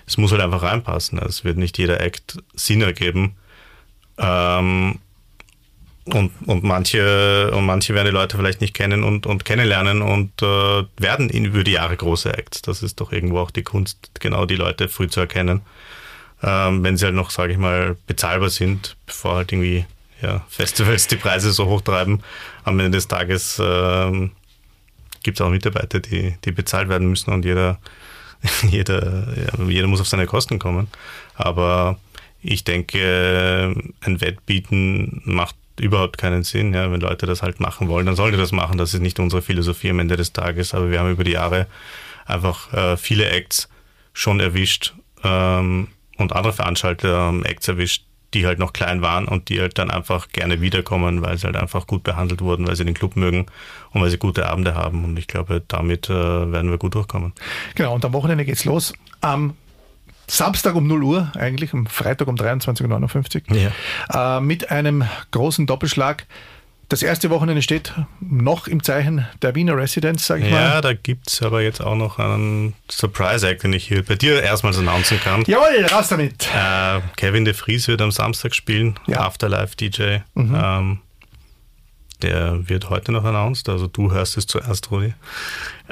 es 0.06 0.16
muss 0.16 0.32
halt 0.32 0.40
einfach 0.40 0.62
reinpassen. 0.62 1.18
Es 1.18 1.44
wird 1.44 1.58
nicht 1.58 1.78
jeder 1.78 2.00
Act 2.00 2.38
Sinn 2.54 2.82
ergeben. 2.82 3.36
Ähm, 4.16 4.98
und, 6.14 6.30
und, 6.46 6.64
manche, 6.64 7.50
und 7.52 7.66
manche 7.66 7.94
werden 7.94 8.06
die 8.06 8.12
Leute 8.12 8.36
vielleicht 8.36 8.60
nicht 8.60 8.74
kennen 8.74 9.04
und, 9.04 9.26
und 9.26 9.44
kennenlernen 9.44 10.02
und 10.02 10.42
äh, 10.42 10.84
werden 10.96 11.30
in, 11.30 11.44
über 11.44 11.64
die 11.64 11.72
Jahre 11.72 11.96
große 11.96 12.36
Acts. 12.36 12.62
Das 12.62 12.82
ist 12.82 13.00
doch 13.00 13.12
irgendwo 13.12 13.38
auch 13.38 13.50
die 13.50 13.62
Kunst, 13.62 14.10
genau 14.20 14.46
die 14.46 14.56
Leute 14.56 14.88
früh 14.88 15.08
zu 15.08 15.20
erkennen. 15.20 15.62
Ähm, 16.42 16.84
wenn 16.84 16.96
sie 16.96 17.06
halt 17.06 17.14
noch, 17.14 17.30
sage 17.30 17.52
ich 17.52 17.58
mal, 17.58 17.96
bezahlbar 18.06 18.50
sind, 18.50 18.96
bevor 19.06 19.36
halt 19.36 19.52
irgendwie 19.52 19.86
ja, 20.22 20.44
Festivals 20.48 21.06
die 21.06 21.16
Preise 21.16 21.52
so 21.52 21.66
hochtreiben. 21.66 22.22
Am 22.64 22.78
Ende 22.78 22.98
des 22.98 23.08
Tages 23.08 23.60
ähm, 23.62 24.32
gibt 25.22 25.38
es 25.38 25.44
auch 25.44 25.50
Mitarbeiter, 25.50 26.00
die, 26.00 26.34
die 26.44 26.52
bezahlt 26.52 26.88
werden 26.88 27.08
müssen 27.08 27.32
und 27.32 27.44
jeder, 27.44 27.78
jeder, 28.70 29.28
ja, 29.36 29.64
jeder 29.64 29.86
muss 29.86 30.00
auf 30.00 30.08
seine 30.08 30.26
Kosten 30.26 30.58
kommen. 30.58 30.88
Aber 31.34 31.98
ich 32.40 32.64
denke, 32.64 33.74
ein 34.00 34.20
Wettbieten 34.20 35.22
macht 35.24 35.56
überhaupt 35.80 36.18
keinen 36.18 36.42
Sinn. 36.42 36.74
Ja. 36.74 36.90
Wenn 36.90 37.00
Leute 37.00 37.26
das 37.26 37.42
halt 37.42 37.60
machen 37.60 37.88
wollen, 37.88 38.06
dann 38.06 38.16
sollen 38.16 38.32
die 38.32 38.38
das 38.38 38.52
machen. 38.52 38.78
Das 38.78 38.94
ist 38.94 39.00
nicht 39.00 39.18
unsere 39.20 39.42
Philosophie 39.42 39.90
am 39.90 39.98
Ende 39.98 40.16
des 40.16 40.32
Tages. 40.32 40.74
Aber 40.74 40.90
wir 40.90 41.00
haben 41.00 41.10
über 41.10 41.24
die 41.24 41.32
Jahre 41.32 41.66
einfach 42.26 42.72
äh, 42.72 42.96
viele 42.96 43.28
Acts 43.28 43.68
schon 44.12 44.40
erwischt 44.40 44.94
ähm, 45.24 45.88
und 46.16 46.32
andere 46.32 46.52
Veranstalter 46.52 47.28
ähm, 47.28 47.44
Acts 47.44 47.68
erwischt, 47.68 48.04
die 48.34 48.46
halt 48.46 48.58
noch 48.58 48.72
klein 48.72 49.00
waren 49.00 49.26
und 49.26 49.48
die 49.48 49.60
halt 49.60 49.78
dann 49.78 49.90
einfach 49.90 50.28
gerne 50.28 50.60
wiederkommen, 50.60 51.22
weil 51.22 51.38
sie 51.38 51.46
halt 51.46 51.56
einfach 51.56 51.86
gut 51.86 52.02
behandelt 52.02 52.42
wurden, 52.42 52.66
weil 52.66 52.76
sie 52.76 52.84
den 52.84 52.94
Club 52.94 53.16
mögen 53.16 53.46
und 53.92 54.02
weil 54.02 54.10
sie 54.10 54.18
gute 54.18 54.46
Abende 54.46 54.74
haben. 54.74 55.04
Und 55.04 55.18
ich 55.18 55.26
glaube, 55.26 55.62
damit 55.66 56.10
äh, 56.10 56.12
werden 56.52 56.70
wir 56.70 56.78
gut 56.78 56.94
durchkommen. 56.94 57.32
Genau, 57.74 57.94
und 57.94 58.04
am 58.04 58.12
Wochenende 58.12 58.44
geht's 58.44 58.64
los. 58.64 58.92
Am 59.20 59.54
Samstag 60.28 60.74
um 60.74 60.86
0 60.86 61.02
Uhr, 61.02 61.32
eigentlich 61.36 61.72
am 61.72 61.86
Freitag 61.86 62.28
um 62.28 62.36
23.59 62.36 63.50
Uhr, 63.50 63.56
ja. 63.56 64.38
äh, 64.38 64.40
mit 64.40 64.70
einem 64.70 65.04
großen 65.30 65.66
Doppelschlag. 65.66 66.26
Das 66.90 67.02
erste 67.02 67.28
Wochenende 67.28 67.60
steht 67.60 67.92
noch 68.20 68.66
im 68.66 68.82
Zeichen 68.82 69.26
der 69.42 69.54
Wiener 69.54 69.76
Residents, 69.76 70.26
sage 70.26 70.44
ich 70.44 70.50
ja, 70.50 70.54
mal. 70.54 70.62
Ja, 70.62 70.80
da 70.80 70.94
gibt 70.94 71.28
es 71.28 71.42
aber 71.42 71.60
jetzt 71.60 71.82
auch 71.82 71.96
noch 71.96 72.18
einen 72.18 72.72
Surprise-Act, 72.90 73.64
den 73.64 73.74
ich 73.74 73.88
hier 73.88 74.02
bei 74.02 74.14
dir 74.14 74.42
erstmals 74.42 74.78
announcen 74.78 75.20
kann. 75.20 75.44
Jawohl, 75.46 75.84
raus 75.92 76.08
damit! 76.08 76.48
Äh, 76.54 77.00
Kevin 77.16 77.44
de 77.44 77.52
Vries 77.52 77.88
wird 77.88 78.00
am 78.00 78.10
Samstag 78.10 78.54
spielen, 78.54 78.98
ja. 79.06 79.20
Afterlife-DJ. 79.20 80.20
Mhm. 80.34 80.58
Ähm, 80.58 80.98
der 82.22 82.68
wird 82.68 82.90
heute 82.90 83.12
noch 83.12 83.24
announced, 83.24 83.68
also 83.68 83.86
du 83.86 84.10
hörst 84.12 84.36
es 84.36 84.46
zuerst, 84.46 84.90
Rudi. 84.90 85.14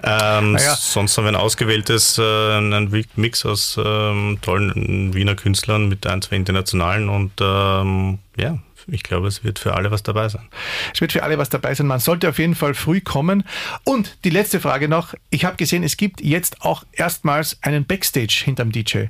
Ähm, 0.03 0.57
ja. 0.59 0.75
Sonst 0.75 1.17
haben 1.17 1.25
wir 1.25 1.31
ein 1.31 1.37
ausgewähltes, 1.37 2.19
äh, 2.19 2.23
einen 2.23 3.05
Mix 3.17 3.47
aus 3.47 3.79
ähm, 3.83 4.39
tollen 4.43 5.15
Wiener 5.15 5.35
Künstlern 5.35 5.89
mit 5.89 6.07
ein, 6.07 6.23
zwei 6.23 6.37
internationalen 6.37 7.09
und 7.09 7.33
ähm, 7.41 8.19
ja, 8.37 8.59
ich 8.89 9.03
glaube, 9.03 9.27
es 9.27 9.43
wird 9.43 9.59
für 9.59 9.75
alle 9.75 9.91
was 9.91 10.03
dabei 10.03 10.29
sein. 10.29 10.49
Es 10.95 11.01
wird 11.01 11.13
für 11.13 11.23
alle 11.23 11.39
was 11.39 11.49
dabei 11.49 11.75
sein. 11.75 11.87
Man 11.87 11.99
sollte 11.99 12.29
auf 12.29 12.39
jeden 12.39 12.55
Fall 12.55 12.75
früh 12.75 13.01
kommen. 13.01 13.45
Und 13.85 14.19
die 14.25 14.31
letzte 14.31 14.61
Frage 14.61 14.89
noch. 14.89 15.15
Ich 15.31 15.45
habe 15.45 15.57
gesehen, 15.57 15.83
es 15.83 15.97
gibt 15.97 16.21
jetzt 16.21 16.63
auch 16.63 16.85
erstmals 16.93 17.59
einen 17.63 17.85
Backstage 17.85 18.43
hinterm 18.45 18.71
DJ. 18.71 19.07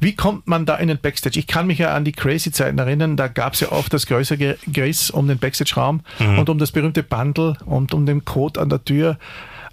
Wie 0.00 0.14
kommt 0.14 0.46
man 0.46 0.64
da 0.64 0.76
in 0.76 0.88
den 0.88 0.98
Backstage? 0.98 1.38
Ich 1.38 1.46
kann 1.46 1.66
mich 1.66 1.78
ja 1.78 1.94
an 1.94 2.04
die 2.04 2.12
Crazy-Zeiten 2.12 2.78
erinnern. 2.78 3.16
Da 3.16 3.28
gab 3.28 3.54
es 3.54 3.60
ja 3.60 3.72
oft 3.72 3.92
das 3.92 4.06
größere 4.06 4.58
Geriss 4.66 5.10
um 5.10 5.26
den 5.26 5.38
Backstage-Raum 5.38 6.02
mhm. 6.18 6.38
und 6.38 6.48
um 6.48 6.58
das 6.58 6.70
berühmte 6.70 7.02
Bundle 7.02 7.56
und 7.64 7.94
um 7.94 8.06
den 8.06 8.24
Code 8.24 8.60
an 8.60 8.68
der 8.68 8.84
Tür. 8.84 9.18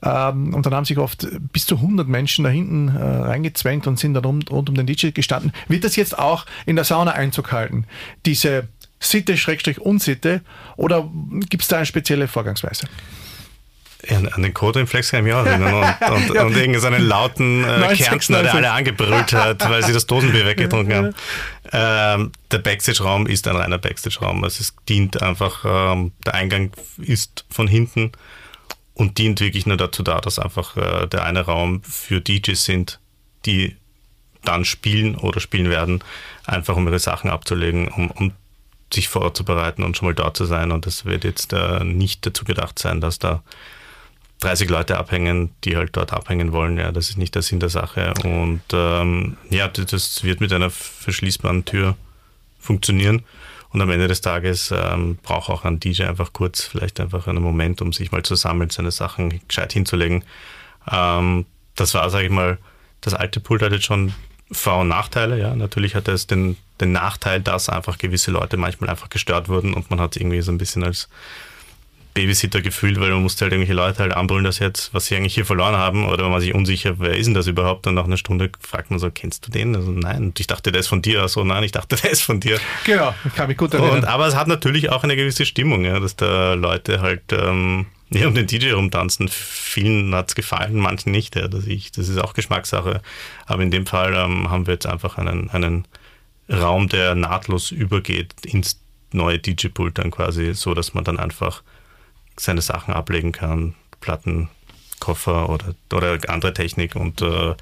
Ähm, 0.03 0.53
und 0.53 0.65
dann 0.65 0.73
haben 0.73 0.85
sich 0.85 0.97
oft 0.97 1.27
bis 1.53 1.65
zu 1.65 1.75
100 1.75 2.07
Menschen 2.07 2.43
da 2.43 2.49
hinten 2.49 2.89
äh, 2.89 3.01
reingezwängt 3.01 3.87
und 3.87 3.97
sind 3.97 4.13
dann 4.13 4.25
rund, 4.25 4.51
rund 4.51 4.69
um 4.69 4.75
den 4.75 4.85
DJ 4.85 5.11
gestanden. 5.11 5.53
Wird 5.67 5.83
das 5.83 5.95
jetzt 5.95 6.17
auch 6.17 6.45
in 6.65 6.75
der 6.75 6.85
Sauna 6.85 7.11
Einzug 7.11 7.51
halten? 7.51 7.85
Diese 8.25 8.67
Sitte, 9.05 9.37
Schrägstrich, 9.37 9.79
Unsitte? 9.79 10.41
Oder 10.75 11.09
gibt 11.49 11.63
es 11.63 11.69
da 11.69 11.77
eine 11.77 11.85
spezielle 11.85 12.27
Vorgangsweise? 12.27 12.87
an 14.09 14.41
den 14.41 14.53
Code-Inflex 14.53 15.11
kann 15.11 15.19
ich 15.21 15.25
mich 15.25 15.33
auch 15.33 15.45
erinnern 15.45 15.75
und, 15.75 16.09
und, 16.11 16.35
ja. 16.35 16.43
und 16.43 16.57
irgendeinen 16.57 17.03
lauten 17.03 17.63
äh, 17.63 17.95
Kärntner, 17.95 18.43
der 18.43 18.53
alle 18.53 18.71
angebrüllt 18.71 19.33
hat, 19.33 19.67
weil 19.69 19.83
sie 19.85 19.93
das 19.93 20.05
Dosenbier 20.07 20.45
weggetrunken 20.45 20.93
haben. 20.93 21.15
Ähm, 21.71 22.31
der 22.51 22.57
Backstage-Raum 22.59 23.27
ist 23.27 23.47
ein 23.47 23.55
reiner 23.55 23.77
Backstage-Raum. 23.77 24.43
Also 24.43 24.61
es 24.61 24.75
dient 24.89 25.21
einfach, 25.21 25.63
ähm, 25.65 26.11
der 26.25 26.33
Eingang 26.33 26.71
ist 26.97 27.45
von 27.49 27.67
hinten 27.67 28.11
und 28.93 29.17
dient 29.17 29.39
wirklich 29.39 29.65
nur 29.65 29.77
dazu 29.77 30.03
da, 30.03 30.19
dass 30.19 30.37
einfach 30.37 30.75
äh, 30.75 31.07
der 31.07 31.23
eine 31.23 31.41
Raum 31.41 31.81
für 31.83 32.19
DJs 32.19 32.63
sind, 32.63 32.99
die 33.45 33.77
dann 34.43 34.65
spielen 34.65 35.15
oder 35.15 35.39
spielen 35.39 35.69
werden, 35.69 36.03
einfach 36.45 36.75
um 36.75 36.87
ihre 36.87 36.99
Sachen 36.99 37.29
abzulegen, 37.29 37.87
um, 37.87 38.11
um 38.11 38.33
sich 38.93 39.10
vorzubereiten 39.10 39.84
und 39.84 39.97
schon 39.97 40.08
mal 40.08 40.15
dort 40.15 40.38
zu 40.38 40.45
sein. 40.45 40.71
Und 40.71 40.88
es 40.88 41.06
wird 41.06 41.23
jetzt 41.23 41.53
äh, 41.53 41.84
nicht 41.84 42.25
dazu 42.25 42.45
gedacht 42.45 42.79
sein, 42.79 43.01
dass 43.01 43.19
da 43.19 43.43
30 44.39 44.69
Leute 44.69 44.97
abhängen, 44.97 45.51
die 45.63 45.77
halt 45.77 45.95
dort 45.95 46.13
abhängen 46.13 46.51
wollen. 46.51 46.77
Ja, 46.77 46.91
das 46.91 47.10
ist 47.10 47.17
nicht 47.17 47.36
der 47.36 47.41
Sinn 47.41 47.60
der 47.60 47.69
Sache. 47.69 48.13
Und 48.23 48.62
ähm, 48.73 49.38
ja, 49.49 49.67
das 49.67 50.23
wird 50.23 50.41
mit 50.41 50.51
einer 50.51 50.69
verschließbaren 50.69 51.65
Tür 51.65 51.95
funktionieren. 52.60 53.23
Und 53.69 53.82
am 53.82 53.89
Ende 53.89 54.08
des 54.08 54.21
Tages 54.21 54.71
ähm, 54.75 55.17
braucht 55.23 55.49
auch 55.49 55.65
ein 55.65 55.79
DJ 55.79 56.03
einfach 56.03 56.32
kurz, 56.32 56.63
vielleicht 56.63 56.99
einfach 56.99 57.27
einen 57.27 57.41
Moment, 57.41 57.82
um 57.82 57.91
sich 57.91 58.12
mal 58.12 58.21
zu 58.21 58.36
sammeln, 58.36 58.69
seine 58.69 58.91
Sachen 58.91 59.41
gescheit 59.47 59.73
hinzulegen. 59.73 60.23
Ähm, 60.91 61.45
das 61.75 61.93
war, 61.95 62.10
sage 62.10 62.25
ich 62.25 62.32
mal, 62.32 62.60
das 63.01 63.15
alte 63.15 63.39
Pult 63.39 63.63
hat 63.63 63.71
jetzt 63.71 63.86
schon 63.86 64.13
vor- 64.53 64.79
und 64.79 64.87
Nachteile. 64.87 65.39
Ja, 65.39 65.55
natürlich 65.55 65.95
hat 65.95 66.07
es 66.07 66.27
den, 66.27 66.57
den 66.79 66.91
Nachteil, 66.91 67.41
dass 67.41 67.69
einfach 67.69 67.97
gewisse 67.97 68.31
Leute 68.31 68.57
manchmal 68.57 68.89
einfach 68.89 69.09
gestört 69.09 69.49
wurden 69.49 69.73
und 69.73 69.89
man 69.89 69.99
hat 69.99 70.15
irgendwie 70.15 70.41
so 70.41 70.51
ein 70.51 70.57
bisschen 70.57 70.83
als 70.83 71.09
Babysitter 72.13 72.61
gefühlt, 72.61 72.99
weil 72.99 73.09
man 73.09 73.23
musste 73.23 73.45
halt 73.45 73.53
irgendwelche 73.53 73.73
Leute 73.73 73.99
halt 73.99 74.13
anbrüllen, 74.13 74.43
dass 74.43 74.59
jetzt, 74.59 74.93
was 74.93 75.07
sie 75.07 75.15
eigentlich 75.15 75.33
hier 75.33 75.45
verloren 75.45 75.75
haben, 75.75 76.05
oder 76.07 76.29
man 76.29 76.41
sich 76.41 76.53
unsicher, 76.53 76.99
wer 76.99 77.17
ist 77.17 77.25
denn 77.25 77.33
das 77.33 77.47
überhaupt? 77.47 77.87
Und 77.87 77.95
nach 77.95 78.05
einer 78.05 78.17
Stunde 78.17 78.51
fragt 78.59 78.91
man 78.91 78.99
so, 78.99 79.09
kennst 79.09 79.47
du 79.47 79.51
den? 79.51 79.75
Also 79.75 79.91
nein, 79.91 80.25
und 80.25 80.39
ich 80.39 80.47
dachte, 80.47 80.71
der 80.71 80.81
ist 80.81 80.87
von 80.87 81.01
dir. 81.01 81.21
Also 81.21 81.43
nein, 81.43 81.63
ich 81.63 81.71
dachte, 81.71 81.95
der 82.03 82.11
ist 82.11 82.21
von 82.21 82.39
dir. 82.39 82.59
Genau, 82.85 83.13
ich 83.25 83.33
kann 83.33 83.47
mich 83.47 83.57
gut 83.57 83.73
erinnern. 83.73 83.99
Und, 83.99 84.05
aber 84.05 84.27
es 84.27 84.35
hat 84.35 84.47
natürlich 84.47 84.91
auch 84.91 85.03
eine 85.03 85.15
gewisse 85.15 85.45
Stimmung, 85.45 85.85
ja, 85.85 85.99
dass 85.99 86.15
da 86.15 86.53
Leute 86.53 87.01
halt 87.01 87.23
ähm, 87.31 87.87
ja, 88.19 88.28
um 88.28 88.36
den 88.36 88.47
DJ 88.47 88.71
rumtanzen. 88.71 89.28
Vielen 89.28 90.13
hat 90.13 90.30
es 90.30 90.36
gefallen, 90.36 90.76
manchen 90.76 91.12
nicht. 91.12 91.36
Ja, 91.36 91.47
das, 91.47 91.65
ich, 91.65 91.91
das 91.91 92.10
ist 92.10 92.17
auch 92.17 92.34
Geschmackssache. 92.34 93.02
Aber 93.45 93.63
in 93.63 93.71
dem 93.71 93.86
Fall 93.86 94.13
ähm, 94.13 94.49
haben 94.49 94.67
wir 94.67 94.76
jetzt 94.76 94.86
einfach 94.86 95.17
einen, 95.17 95.49
einen 95.49 95.88
Raum, 96.49 96.89
der 96.89 97.15
nahtlos 97.15 97.71
übergeht 97.71 98.34
ins 98.45 98.80
neue 99.12 99.39
DJ-Pult 99.39 99.97
dann 99.97 100.12
quasi, 100.12 100.54
so 100.54 100.73
dass 100.73 100.93
man 100.93 101.04
dann 101.04 101.19
einfach 101.19 101.63
seine 102.38 102.62
Sachen 102.62 102.93
ablegen 102.93 103.32
kann, 103.32 103.76
Platten, 104.02 104.49
Koffer 104.99 105.49
oder, 105.49 105.76
oder 105.91 106.17
andere 106.30 106.54
Technik 106.54 106.95
und 106.95 107.21
äh, 107.21 107.56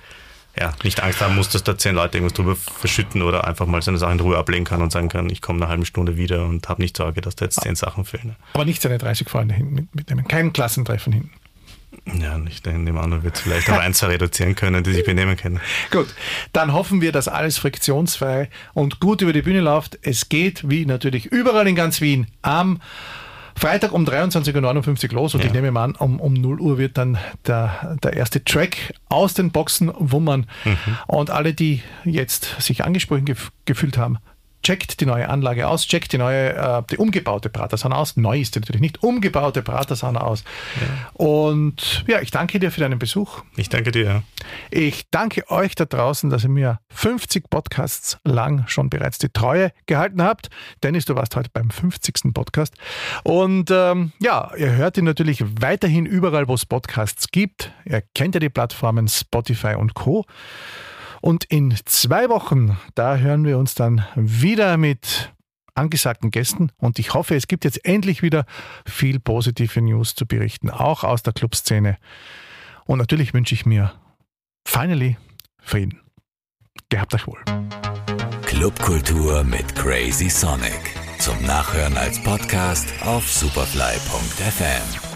ja, 0.60 0.74
nicht 0.84 1.02
Angst 1.02 1.22
haben 1.22 1.36
muss, 1.36 1.50
dass 1.50 1.64
da 1.64 1.78
zehn 1.78 1.96
Leute 1.96 2.18
irgendwas 2.18 2.36
drüber 2.36 2.56
verschütten 2.56 3.22
oder 3.22 3.48
einfach 3.48 3.66
mal 3.66 3.82
seine 3.82 3.98
Sachen 3.98 4.14
in 4.14 4.20
Ruhe 4.20 4.38
ablegen 4.38 4.66
kann 4.66 4.82
und 4.82 4.92
sagen 4.92 5.10
kann, 5.10 5.30
ich 5.30 5.42
komme 5.42 5.62
eine 5.62 5.70
halbe 5.70 5.86
Stunde 5.86 6.18
wieder 6.18 6.46
und 6.46 6.68
habe 6.68 6.82
nicht 6.82 6.98
Sorge, 6.98 7.22
dass 7.22 7.36
da 7.36 7.46
jetzt 7.46 7.62
zehn 7.62 7.76
Sachen 7.76 8.06
fehlen. 8.06 8.36
Aber 8.54 8.66
nicht 8.66 8.82
seine 8.82 8.98
30 8.98 9.30
Freunde 9.30 9.56
hinten 9.56 9.88
mitnehmen, 9.94 10.28
kein 10.28 10.52
Klassentreffen 10.52 11.14
hinten. 11.14 11.32
Ja, 12.20 12.38
nicht 12.38 12.66
in 12.66 12.86
dem 12.86 12.98
anderen 12.98 13.24
wird 13.24 13.36
es 13.36 13.42
vielleicht 13.42 13.70
auf 13.70 13.78
eins 13.78 14.02
reduzieren 14.02 14.56
können, 14.56 14.84
die 14.84 14.94
sich 14.94 15.06
benehmen 15.06 15.38
können. 15.38 15.60
Gut, 15.92 16.08
dann 16.52 16.74
hoffen 16.74 17.02
wir, 17.02 17.12
dass 17.12 17.28
alles 17.28 17.58
friktionsfrei 17.58 18.50
und 18.74 19.00
gut 19.00 19.22
über 19.22 19.34
die 19.34 19.42
Bühne 19.42 19.62
läuft. 19.62 20.00
Es 20.02 20.30
geht, 20.30 20.70
wie 20.70 20.86
natürlich 20.86 21.28
überall 21.28 21.68
in 21.68 21.76
ganz 21.76 22.02
Wien, 22.02 22.28
am 22.42 22.82
Freitag 23.62 23.92
um 23.92 24.06
23.59 24.06 25.10
Uhr 25.10 25.14
los 25.14 25.36
und 25.36 25.42
ja. 25.42 25.46
ich 25.46 25.54
nehme 25.54 25.70
mal 25.70 25.84
an, 25.84 25.96
um, 25.96 26.20
um 26.20 26.34
0 26.34 26.60
Uhr 26.60 26.80
wird 26.80 26.98
dann 26.98 27.20
der, 27.46 27.96
der 28.02 28.14
erste 28.14 28.44
Track 28.44 28.96
aus 29.08 29.36
den 29.36 29.52
Boxen 29.52 29.92
wummern. 30.00 30.48
Mhm. 30.66 30.98
Und 31.06 31.30
alle, 31.30 31.54
die 31.54 31.84
jetzt 32.04 32.56
sich 32.60 32.84
angesprochen 32.84 33.26
gef 33.26 33.52
gefühlt 33.66 34.00
haben, 34.00 34.18
checkt 34.64 35.00
die 35.02 35.06
neue 35.06 35.30
Anlage 35.30 35.68
aus, 35.68 35.88
checkt 35.88 36.14
die 36.14 36.18
neue, 36.18 36.54
äh, 36.54 36.84
die 36.90 36.98
umgebaute 36.98 37.50
Pratersauna 37.50 37.96
aus. 37.96 38.18
Neu 38.18 38.40
ist 38.40 38.56
die 38.56 38.60
natürlich 38.60 38.82
nicht, 38.82 39.04
umgebaute 39.04 39.62
Pratersauna 39.62 40.22
aus. 40.22 40.44
Ja. 40.80 41.10
Und 41.14 42.06
ja, 42.08 42.22
ich 42.22 42.32
danke 42.32 42.60
dir 42.60 42.72
für 42.72 42.82
deinen 42.82 43.00
Besuch. 43.00 43.44
Ich 43.58 43.70
danke 43.70 43.92
dir. 43.92 44.24
Ich 44.70 45.10
danke 45.10 45.50
euch 45.50 45.76
da 45.76 45.86
draußen, 45.86 46.30
dass 46.30 46.44
ihr 46.44 46.50
mir 46.50 46.80
50 46.90 47.50
Podcasts 47.50 48.18
lang 48.24 48.68
schon 48.68 48.90
bereits 48.90 49.18
die 49.18 49.30
Treue 49.30 49.72
gehalten 49.86 50.22
habt. 50.22 50.50
Dennis, 50.84 51.06
du 51.06 51.16
warst 51.16 51.36
heute 51.36 51.50
beim 51.52 51.70
50. 51.70 52.34
Podcast. 52.34 52.76
Und 53.24 53.72
ähm, 53.72 54.12
ja, 54.20 54.52
ihr 54.58 54.72
hört 54.72 54.98
ihn 54.98 55.06
natürlich 55.06 55.44
weiterhin 55.60 56.06
überall, 56.06 56.48
wo 56.48 56.54
es 56.54 56.66
Podcasts 56.66 57.30
gibt. 57.30 57.72
Ihr 57.86 58.04
kennt 58.14 58.36
ja 58.36 58.40
die 58.40 58.50
Plattformen 58.50 59.08
Spotify 59.08 59.76
und 59.76 59.94
Co. 59.94 60.26
Und 61.22 61.46
in 61.46 61.76
zwei 61.86 62.30
Wochen, 62.30 62.78
da 62.96 63.18
hören 63.18 63.46
wir 63.46 63.58
uns 63.58 63.76
dann 63.76 64.06
wieder 64.16 64.78
mit 64.78 65.32
angesagten 65.76 66.32
Gästen 66.32 66.72
und 66.78 67.00
ich 67.00 67.14
hoffe, 67.14 67.36
es 67.36 67.48
gibt 67.48 67.64
jetzt 67.64 67.86
endlich 67.86 68.22
wieder 68.22 68.46
viel 68.86 69.20
positive 69.20 69.82
News 69.82 70.16
zu 70.16 70.26
berichten, 70.26 70.70
auch 70.70 71.04
aus 71.04 71.24
der 71.24 71.34
Clubszene. 71.34 71.98
Und 72.86 72.98
natürlich 72.98 73.34
wünsche 73.34 73.56
ich 73.56 73.66
mir 73.66 73.94
finally 74.68 75.18
Frieden. 75.62 76.02
Gehabt 76.90 77.14
euch 77.14 77.28
wohl. 77.28 77.40
Clubkultur 78.44 79.44
mit 79.44 79.76
Crazy 79.76 80.30
Sonic. 80.30 80.96
zum 81.20 81.40
Nachhören 81.46 81.96
als 81.98 82.22
Podcast 82.24 82.88
auf 83.06 83.30
superfly.fm. 83.32 85.11